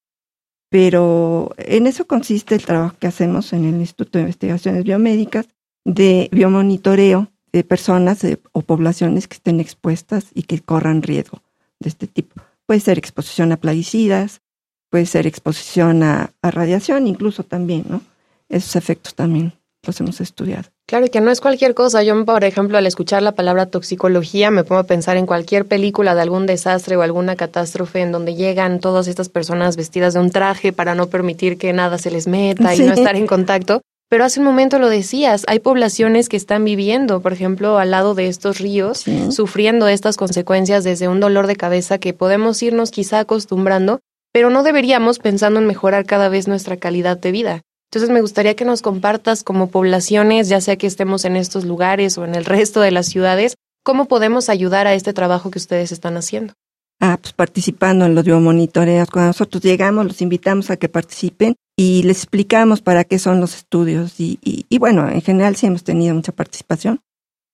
pero 0.70 1.54
en 1.58 1.86
eso 1.86 2.08
consiste 2.08 2.56
el 2.56 2.66
trabajo 2.66 2.98
que 3.00 3.08
hacemos 3.08 3.54
en 3.54 3.66
el 3.66 3.76
Instituto 3.76 4.18
de 4.18 4.24
Investigaciones 4.24 4.84
Biomédicas 4.84 5.48
de 5.86 6.30
biomonitoreo 6.32 7.32
de 7.54 7.64
personas 7.64 8.26
o 8.52 8.62
poblaciones 8.62 9.28
que 9.28 9.36
estén 9.36 9.60
expuestas 9.60 10.28
y 10.34 10.44
que 10.44 10.60
corran 10.60 11.04
riesgo 11.04 11.42
de 11.80 11.90
este 11.90 12.08
tipo. 12.08 12.42
Puede 12.66 12.82
ser 12.82 12.98
exposición 12.98 13.52
a 13.52 13.58
plaguicidas, 13.58 14.42
puede 14.90 15.06
ser 15.06 15.28
exposición 15.28 16.04
a, 16.04 16.32
a 16.42 16.52
radiación, 16.52 17.08
incluso 17.08 17.44
también, 17.44 17.86
¿no? 17.88 18.02
Esos 18.50 18.76
efectos 18.76 19.16
también 19.16 19.54
los 19.84 20.00
hemos 20.02 20.20
estudiado. 20.22 20.70
Claro, 20.88 21.06
y 21.06 21.10
que 21.10 21.20
no 21.20 21.32
es 21.32 21.42
cualquier 21.42 21.74
cosa. 21.74 22.02
Yo, 22.02 22.24
por 22.24 22.46
ejemplo, 22.46 22.78
al 22.78 22.88
escuchar 22.88 23.22
la 23.22 23.34
palabra 23.34 23.66
toxicología, 23.66 24.52
me 24.52 24.64
pongo 24.64 24.80
a 24.80 24.86
pensar 24.86 25.18
en 25.18 25.26
cualquier 25.26 25.66
película 25.66 26.16
de 26.16 26.22
algún 26.22 26.46
desastre 26.46 26.96
o 26.96 27.02
alguna 27.02 27.36
catástrofe 27.36 28.00
en 28.00 28.14
donde 28.14 28.36
llegan 28.36 28.80
todas 28.80 29.10
estas 29.10 29.28
personas 29.28 29.76
vestidas 29.76 30.14
de 30.14 30.22
un 30.22 30.32
traje 30.32 30.72
para 30.72 30.96
no 30.96 31.08
permitir 31.08 31.58
que 31.58 31.74
nada 31.74 31.98
se 31.98 32.10
les 32.10 32.26
meta 32.26 32.74
y 32.74 32.80
no 32.80 32.94
estar 32.94 33.18
en 33.18 33.28
contacto. 33.28 33.82
Pero 34.10 34.24
hace 34.24 34.40
un 34.40 34.46
momento 34.46 34.80
lo 34.80 34.88
decías, 34.88 35.44
hay 35.48 35.60
poblaciones 35.60 36.30
que 36.30 36.38
están 36.38 36.64
viviendo, 36.64 37.20
por 37.20 37.34
ejemplo, 37.34 37.78
al 37.78 37.92
lado 37.92 38.16
de 38.16 38.30
estos 38.30 38.60
ríos, 38.60 39.04
sufriendo 39.32 39.90
estas 39.90 40.16
consecuencias 40.16 40.86
desde 40.86 41.10
un 41.10 41.20
dolor 41.20 41.48
de 41.48 41.58
cabeza 41.58 41.98
que 41.98 42.14
podemos 42.14 42.64
irnos 42.64 42.92
quizá 42.92 43.20
acostumbrando, 43.20 44.00
pero 44.32 44.50
no 44.50 44.64
deberíamos 44.64 45.20
pensando 45.20 45.60
en 45.60 45.68
mejorar 45.68 46.06
cada 46.06 46.30
vez 46.30 46.48
nuestra 46.48 46.78
calidad 46.78 47.18
de 47.18 47.32
vida. 47.34 47.62
Entonces 47.90 48.10
me 48.10 48.22
gustaría 48.22 48.56
que 48.56 48.66
nos 48.66 48.82
compartas 48.82 49.44
como 49.44 49.70
poblaciones, 49.70 50.50
ya 50.50 50.60
sea 50.60 50.76
que 50.76 50.88
estemos 50.88 51.24
en 51.26 51.36
estos 51.36 51.66
lugares 51.66 52.18
o 52.18 52.26
en 52.26 52.36
el 52.36 52.46
resto 52.46 52.82
de 52.82 52.92
las 52.92 53.08
ciudades, 53.08 53.56
cómo 53.84 54.06
podemos 54.06 54.50
ayudar 54.50 54.88
a 54.88 54.94
este 54.94 55.14
trabajo 55.14 55.52
que 55.52 55.60
ustedes 55.60 55.92
están 55.92 56.18
haciendo. 56.18 56.54
Ah, 57.00 57.18
pues 57.22 57.34
participando 57.34 58.06
en 58.06 58.16
los 58.16 58.26
biomonitoreos. 58.26 59.10
Cuando 59.10 59.28
nosotros 59.28 59.64
llegamos, 59.64 60.06
los 60.06 60.22
invitamos 60.22 60.72
a 60.72 60.78
que 60.78 60.90
participen 60.90 61.56
y 61.78 62.02
les 62.04 62.18
explicamos 62.18 62.82
para 62.82 63.04
qué 63.04 63.20
son 63.20 63.40
los 63.40 63.56
estudios. 63.56 64.20
Y, 64.20 64.40
y, 64.42 64.78
bueno, 64.80 65.08
en 65.08 65.22
general 65.22 65.56
sí 65.56 65.68
hemos 65.68 65.84
tenido 65.84 66.16
mucha 66.16 66.32
participación. 66.32 67.00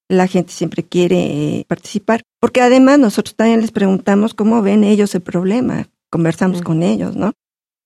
La 0.10 0.28
gente 0.28 0.54
siempre 0.54 0.84
quiere 0.84 1.60
eh, 1.60 1.66
participar, 1.68 2.24
porque 2.40 2.62
además 2.62 3.00
nosotros 3.00 3.36
también 3.36 3.62
les 3.62 3.72
preguntamos 3.72 4.34
cómo 4.34 4.62
ven 4.62 4.84
ellos 4.84 5.14
el 5.16 5.22
problema, 5.22 5.90
conversamos 6.10 6.62
con 6.62 6.84
ellos, 6.84 7.16
¿no? 7.16 7.34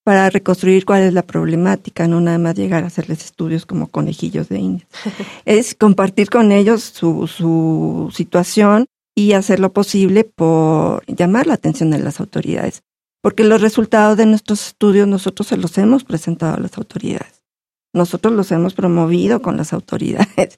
Para 0.08 0.30
reconstruir 0.30 0.86
cuál 0.86 1.04
es 1.04 1.14
la 1.14 1.22
problemática, 1.22 2.08
no 2.08 2.22
nada 2.22 2.38
más 2.38 2.56
llegar 2.56 2.86
a 2.86 2.88
hacerles 2.88 3.26
estudios 3.26 3.66
como 3.66 3.88
conejillos 3.88 4.48
de 4.48 4.58
indias. 4.58 4.88
es 5.46 5.76
compartir 5.76 6.30
con 6.30 6.54
ellos 6.54 6.82
su, 6.82 7.28
su 7.28 8.10
situación 8.14 8.86
y 9.14 9.34
hacer 9.34 9.60
lo 9.60 9.74
posible 9.74 10.24
por 10.24 11.04
llamar 11.08 11.46
la 11.46 11.56
atención 11.56 11.92
de 11.92 12.00
las 12.00 12.22
autoridades. 12.22 12.84
Porque 13.22 13.44
los 13.44 13.60
resultados 13.60 14.16
de 14.16 14.28
nuestros 14.28 14.68
estudios 14.68 15.10
nosotros 15.10 15.48
se 15.48 15.58
los 15.58 15.78
hemos 15.78 16.06
presentado 16.06 16.56
a 16.56 16.62
las 16.62 16.78
autoridades. 16.78 17.44
Nosotros 17.92 18.34
los 18.34 18.50
hemos 18.54 18.76
promovido 18.76 19.42
con 19.42 19.58
las 19.58 19.74
autoridades. 19.74 20.58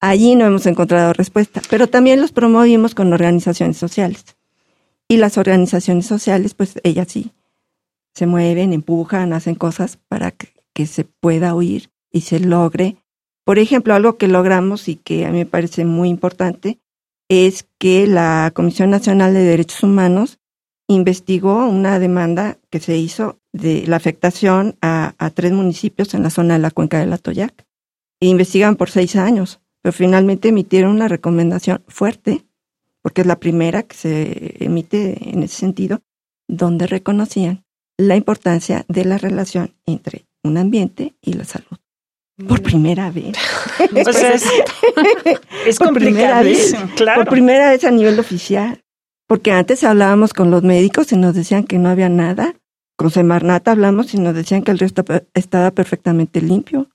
Allí 0.00 0.36
no 0.36 0.46
hemos 0.46 0.66
encontrado 0.66 1.12
respuesta, 1.14 1.62
pero 1.68 1.88
también 1.88 2.20
los 2.20 2.30
promovimos 2.30 2.94
con 2.94 3.12
organizaciones 3.12 3.76
sociales. 3.76 4.24
Y 5.08 5.16
las 5.16 5.36
organizaciones 5.36 6.06
sociales, 6.06 6.54
pues 6.54 6.78
ellas 6.84 7.08
sí, 7.10 7.32
se 8.14 8.26
mueven, 8.26 8.72
empujan, 8.72 9.32
hacen 9.32 9.54
cosas 9.54 9.98
para 10.08 10.30
que, 10.30 10.52
se 10.86 11.04
pueda 11.04 11.54
oír 11.54 11.90
y 12.10 12.22
se 12.22 12.40
logre. 12.40 12.96
Por 13.44 13.58
ejemplo, 13.58 13.94
algo 13.94 14.16
que 14.16 14.26
logramos 14.26 14.88
y 14.88 14.96
que 14.96 15.24
a 15.24 15.30
mí 15.30 15.38
me 15.38 15.46
parece 15.46 15.84
muy 15.84 16.08
importante 16.08 16.80
es 17.28 17.68
que 17.78 18.06
la 18.06 18.50
Comisión 18.54 18.90
Nacional 18.90 19.34
de 19.34 19.44
Derechos 19.44 19.82
Humanos 19.82 20.40
investigó 20.88 21.66
una 21.66 21.98
demanda 21.98 22.58
que 22.70 22.80
se 22.80 22.96
hizo 22.96 23.38
de 23.52 23.86
la 23.86 23.96
afectación 23.96 24.76
a, 24.82 25.14
tres 25.34 25.52
municipios 25.52 26.12
en 26.14 26.24
la 26.24 26.30
zona 26.30 26.54
de 26.54 26.60
la 26.60 26.70
cuenca 26.70 26.98
del 26.98 27.12
Atoyac. 27.12 27.64
E 28.20 28.26
investigan 28.26 28.76
por 28.76 28.90
seis 28.90 29.16
años 29.16 29.60
pero 29.84 29.92
finalmente 29.92 30.48
emitieron 30.48 30.92
una 30.92 31.08
recomendación 31.08 31.84
fuerte, 31.88 32.46
porque 33.02 33.20
es 33.20 33.26
la 33.26 33.38
primera 33.38 33.82
que 33.82 33.94
se 33.94 34.64
emite 34.64 35.28
en 35.28 35.42
ese 35.42 35.56
sentido, 35.56 36.00
donde 36.48 36.86
reconocían 36.86 37.63
la 37.98 38.16
importancia 38.16 38.84
de 38.88 39.04
la 39.04 39.18
relación 39.18 39.74
entre 39.86 40.26
un 40.42 40.56
ambiente 40.58 41.14
y 41.22 41.34
la 41.34 41.44
salud. 41.44 41.78
Por 42.48 42.62
primera 42.62 43.10
vez. 43.10 43.36
Es, 43.94 44.06
es 45.66 45.78
por 45.78 45.92
primera 45.92 46.42
vez, 46.42 46.74
claro. 46.96 47.22
Por 47.22 47.30
primera 47.30 47.70
vez 47.70 47.84
a 47.84 47.90
nivel 47.90 48.18
oficial. 48.18 48.82
Porque 49.26 49.52
antes 49.52 49.84
hablábamos 49.84 50.32
con 50.32 50.50
los 50.50 50.62
médicos 50.62 51.12
y 51.12 51.16
nos 51.16 51.34
decían 51.34 51.64
que 51.64 51.78
no 51.78 51.88
había 51.88 52.08
nada. 52.08 52.54
Con 52.96 53.10
Semarnat 53.10 53.66
hablamos 53.68 54.14
y 54.14 54.18
nos 54.18 54.34
decían 54.34 54.62
que 54.62 54.70
el 54.70 54.78
resto 54.78 55.04
estaba 55.34 55.70
perfectamente 55.70 56.40
limpio. 56.40 56.88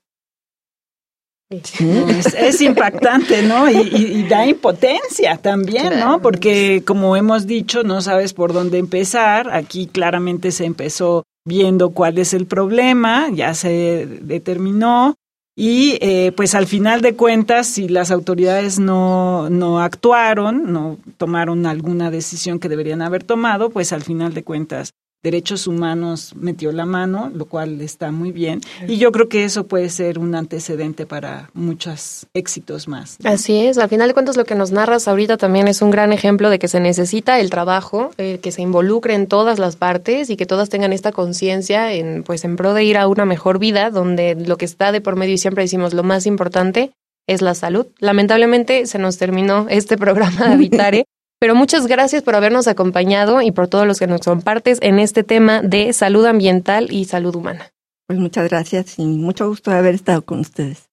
Es, 1.50 2.60
impactante, 2.60 3.42
¿no? 3.42 3.68
Y, 3.68 4.22
da 4.28 4.46
impotencia 4.46 5.36
también, 5.36 5.98
¿no? 5.98 6.22
Porque 6.22 6.84
como 6.86 7.16
hemos 7.16 7.48
dicho, 7.48 7.82
no 7.82 8.00
sabes 8.02 8.34
por 8.34 8.52
dónde 8.52 8.78
empezar. 8.78 9.50
Aquí 9.50 9.88
claramente 9.88 10.52
se 10.52 10.64
empezó 10.64 11.24
viendo 11.44 11.90
cuál 11.90 12.18
es 12.18 12.34
el 12.34 12.46
problema, 12.46 13.30
ya 13.32 13.54
se 13.54 14.06
determinó. 14.22 15.16
Y 15.56 15.98
eh, 16.00 16.30
pues 16.36 16.54
al 16.54 16.68
final 16.68 17.00
de 17.00 17.16
cuentas, 17.16 17.66
si 17.66 17.88
las 17.88 18.12
autoridades 18.12 18.78
no, 18.78 19.50
no 19.50 19.80
actuaron, 19.80 20.72
no 20.72 20.98
tomaron 21.16 21.66
alguna 21.66 22.12
decisión 22.12 22.60
que 22.60 22.68
deberían 22.68 23.02
haber 23.02 23.24
tomado, 23.24 23.70
pues 23.70 23.92
al 23.92 24.02
final 24.02 24.34
de 24.34 24.44
cuentas 24.44 24.92
Derechos 25.22 25.66
Humanos 25.66 26.34
metió 26.34 26.72
la 26.72 26.86
mano, 26.86 27.30
lo 27.34 27.44
cual 27.44 27.82
está 27.82 28.10
muy 28.10 28.32
bien. 28.32 28.62
Y 28.88 28.96
yo 28.96 29.12
creo 29.12 29.28
que 29.28 29.44
eso 29.44 29.66
puede 29.66 29.90
ser 29.90 30.18
un 30.18 30.34
antecedente 30.34 31.04
para 31.04 31.50
muchos 31.52 32.26
éxitos 32.32 32.88
más. 32.88 33.18
Así 33.24 33.66
es, 33.66 33.76
al 33.76 33.90
final 33.90 34.08
de 34.08 34.14
cuentas 34.14 34.38
lo 34.38 34.44
que 34.44 34.54
nos 34.54 34.72
narras 34.72 35.08
ahorita 35.08 35.36
también 35.36 35.68
es 35.68 35.82
un 35.82 35.90
gran 35.90 36.14
ejemplo 36.14 36.48
de 36.48 36.58
que 36.58 36.68
se 36.68 36.80
necesita 36.80 37.38
el 37.38 37.50
trabajo, 37.50 38.12
eh, 38.16 38.38
que 38.42 38.50
se 38.50 38.62
involucre 38.62 39.14
en 39.14 39.26
todas 39.26 39.58
las 39.58 39.76
partes 39.76 40.30
y 40.30 40.36
que 40.36 40.46
todas 40.46 40.70
tengan 40.70 40.92
esta 40.92 41.12
conciencia 41.12 41.92
en, 41.92 42.22
pues, 42.22 42.44
en 42.44 42.56
pro 42.56 42.72
de 42.72 42.84
ir 42.84 42.96
a 42.96 43.06
una 43.06 43.26
mejor 43.26 43.58
vida, 43.58 43.90
donde 43.90 44.34
lo 44.34 44.56
que 44.56 44.64
está 44.64 44.90
de 44.90 45.02
por 45.02 45.16
medio 45.16 45.34
y 45.34 45.38
siempre 45.38 45.64
decimos 45.64 45.92
lo 45.92 46.02
más 46.02 46.24
importante 46.26 46.92
es 47.26 47.42
la 47.42 47.54
salud. 47.54 47.86
Lamentablemente 47.98 48.86
se 48.86 48.98
nos 48.98 49.18
terminó 49.18 49.66
este 49.68 49.96
programa 49.96 50.46
de 50.46 50.54
Habitare. 50.54 51.04
Pero 51.40 51.54
muchas 51.54 51.86
gracias 51.86 52.22
por 52.22 52.34
habernos 52.34 52.68
acompañado 52.68 53.40
y 53.40 53.50
por 53.50 53.66
todos 53.66 53.86
los 53.86 53.98
que 53.98 54.06
nos 54.06 54.20
compartes 54.20 54.78
en 54.82 54.98
este 54.98 55.24
tema 55.24 55.62
de 55.62 55.94
salud 55.94 56.26
ambiental 56.26 56.92
y 56.92 57.06
salud 57.06 57.34
humana. 57.34 57.72
Pues 58.06 58.18
muchas 58.18 58.50
gracias 58.50 58.98
y 58.98 59.06
mucho 59.06 59.48
gusto 59.48 59.70
de 59.70 59.78
haber 59.78 59.94
estado 59.94 60.22
con 60.22 60.40
ustedes. 60.40 60.90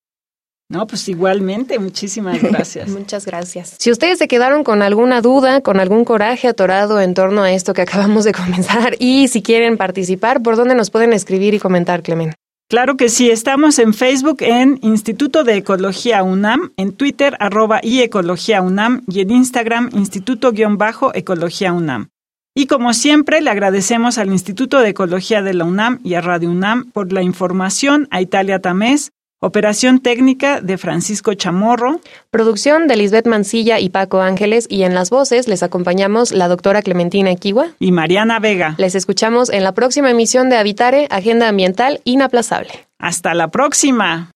No, 0.69 0.87
pues 0.87 1.09
igualmente, 1.09 1.79
muchísimas 1.79 2.41
gracias. 2.41 2.89
Muchas 2.99 3.25
gracias. 3.25 3.75
Si 3.79 3.89
ustedes 3.89 4.19
se 4.19 4.27
quedaron 4.27 4.65
con 4.65 4.81
alguna 4.81 5.21
duda, 5.21 5.61
con 5.61 5.79
algún 5.79 6.03
coraje 6.03 6.49
atorado 6.49 6.99
en 6.99 7.13
torno 7.13 7.43
a 7.43 7.53
esto 7.53 7.73
que 7.73 7.81
acabamos 7.81 8.25
de 8.25 8.33
comenzar 8.43 8.95
y 8.99 9.27
si 9.29 9.41
quieren 9.41 9.77
participar, 9.77 10.41
¿por 10.41 10.55
dónde 10.55 10.75
nos 10.75 10.91
pueden 10.91 11.13
escribir 11.13 11.53
y 11.53 11.59
comentar, 11.59 12.03
Clemen? 12.03 12.33
Claro 12.69 12.97
que 12.97 13.07
sí, 13.07 13.31
estamos 13.31 13.79
en 13.79 13.93
Facebook 13.93 14.39
en 14.41 14.77
Instituto 14.81 15.45
de 15.45 15.55
Ecología 15.55 16.21
UNAM, 16.21 16.73
en 16.75 16.91
Twitter 16.91 17.37
arroba 17.39 17.79
y 17.81 18.01
Ecología 18.01 18.61
UNAM 18.61 19.03
y 19.07 19.21
en 19.21 19.31
Instagram 19.31 19.89
Instituto-Ecología 19.93 21.71
UNAM. 21.71 22.09
Y 22.53 22.67
como 22.67 22.93
siempre, 22.93 23.39
le 23.39 23.51
agradecemos 23.51 24.17
al 24.17 24.33
Instituto 24.33 24.79
de 24.79 24.89
Ecología 24.89 25.41
de 25.41 25.53
la 25.53 25.63
UNAM 25.63 26.01
y 26.03 26.15
a 26.15 26.21
Radio 26.21 26.51
UNAM 26.51 26.91
por 26.91 27.13
la 27.13 27.21
información, 27.21 28.09
a 28.11 28.19
Italia 28.19 28.59
Tamés, 28.59 29.13
Operación 29.39 29.99
técnica 29.99 30.61
de 30.61 30.79
Francisco 30.79 31.35
Chamorro. 31.35 31.99
Producción 32.31 32.87
de 32.87 32.95
Lisbeth 32.95 33.27
Mancilla 33.27 33.79
y 33.79 33.89
Paco 33.89 34.19
Ángeles 34.19 34.65
y 34.67 34.81
en 34.81 34.95
las 34.95 35.11
voces 35.11 35.47
les 35.47 35.61
acompañamos 35.61 36.31
la 36.31 36.47
doctora 36.47 36.81
Clementina 36.81 37.29
Equigua 37.29 37.67
y 37.77 37.91
Mariana 37.91 38.39
Vega. 38.39 38.73
Les 38.79 38.95
escuchamos 38.95 39.51
en 39.51 39.63
la 39.63 39.73
próxima 39.73 40.09
emisión 40.09 40.49
de 40.49 40.57
Habitare, 40.57 41.05
Agenda 41.11 41.49
Ambiental 41.49 42.01
Inaplazable. 42.03 42.87
Hasta 42.97 43.35
la 43.35 43.49
próxima. 43.49 44.31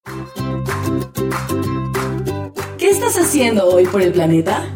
¿Qué 2.78 2.92
estás 2.92 3.18
haciendo 3.18 3.70
hoy 3.70 3.88
por 3.88 4.04
el 4.04 4.12
planeta? 4.12 4.68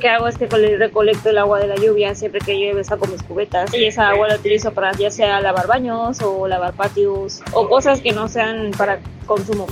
Que 0.00 0.08
hago 0.08 0.26
es 0.26 0.36
que 0.36 0.46
recolecto 0.46 1.30
el 1.30 1.38
agua 1.38 1.60
de 1.60 1.68
la 1.68 1.76
lluvia 1.76 2.16
siempre 2.16 2.40
que 2.40 2.58
llueve 2.58 2.82
saco 2.82 3.06
mis 3.06 3.22
cubetas 3.22 3.72
y 3.72 3.84
esa 3.84 4.08
agua 4.08 4.26
la 4.28 4.34
utilizo 4.36 4.72
para 4.72 4.90
ya 4.92 5.10
sea 5.10 5.40
lavar 5.40 5.66
baños 5.68 6.20
o 6.22 6.48
lavar 6.48 6.72
patios 6.74 7.42
o 7.52 7.68
cosas 7.68 8.00
que 8.00 8.12
no 8.12 8.28
sean 8.28 8.72
para 8.76 9.00
consumo. 9.26 9.66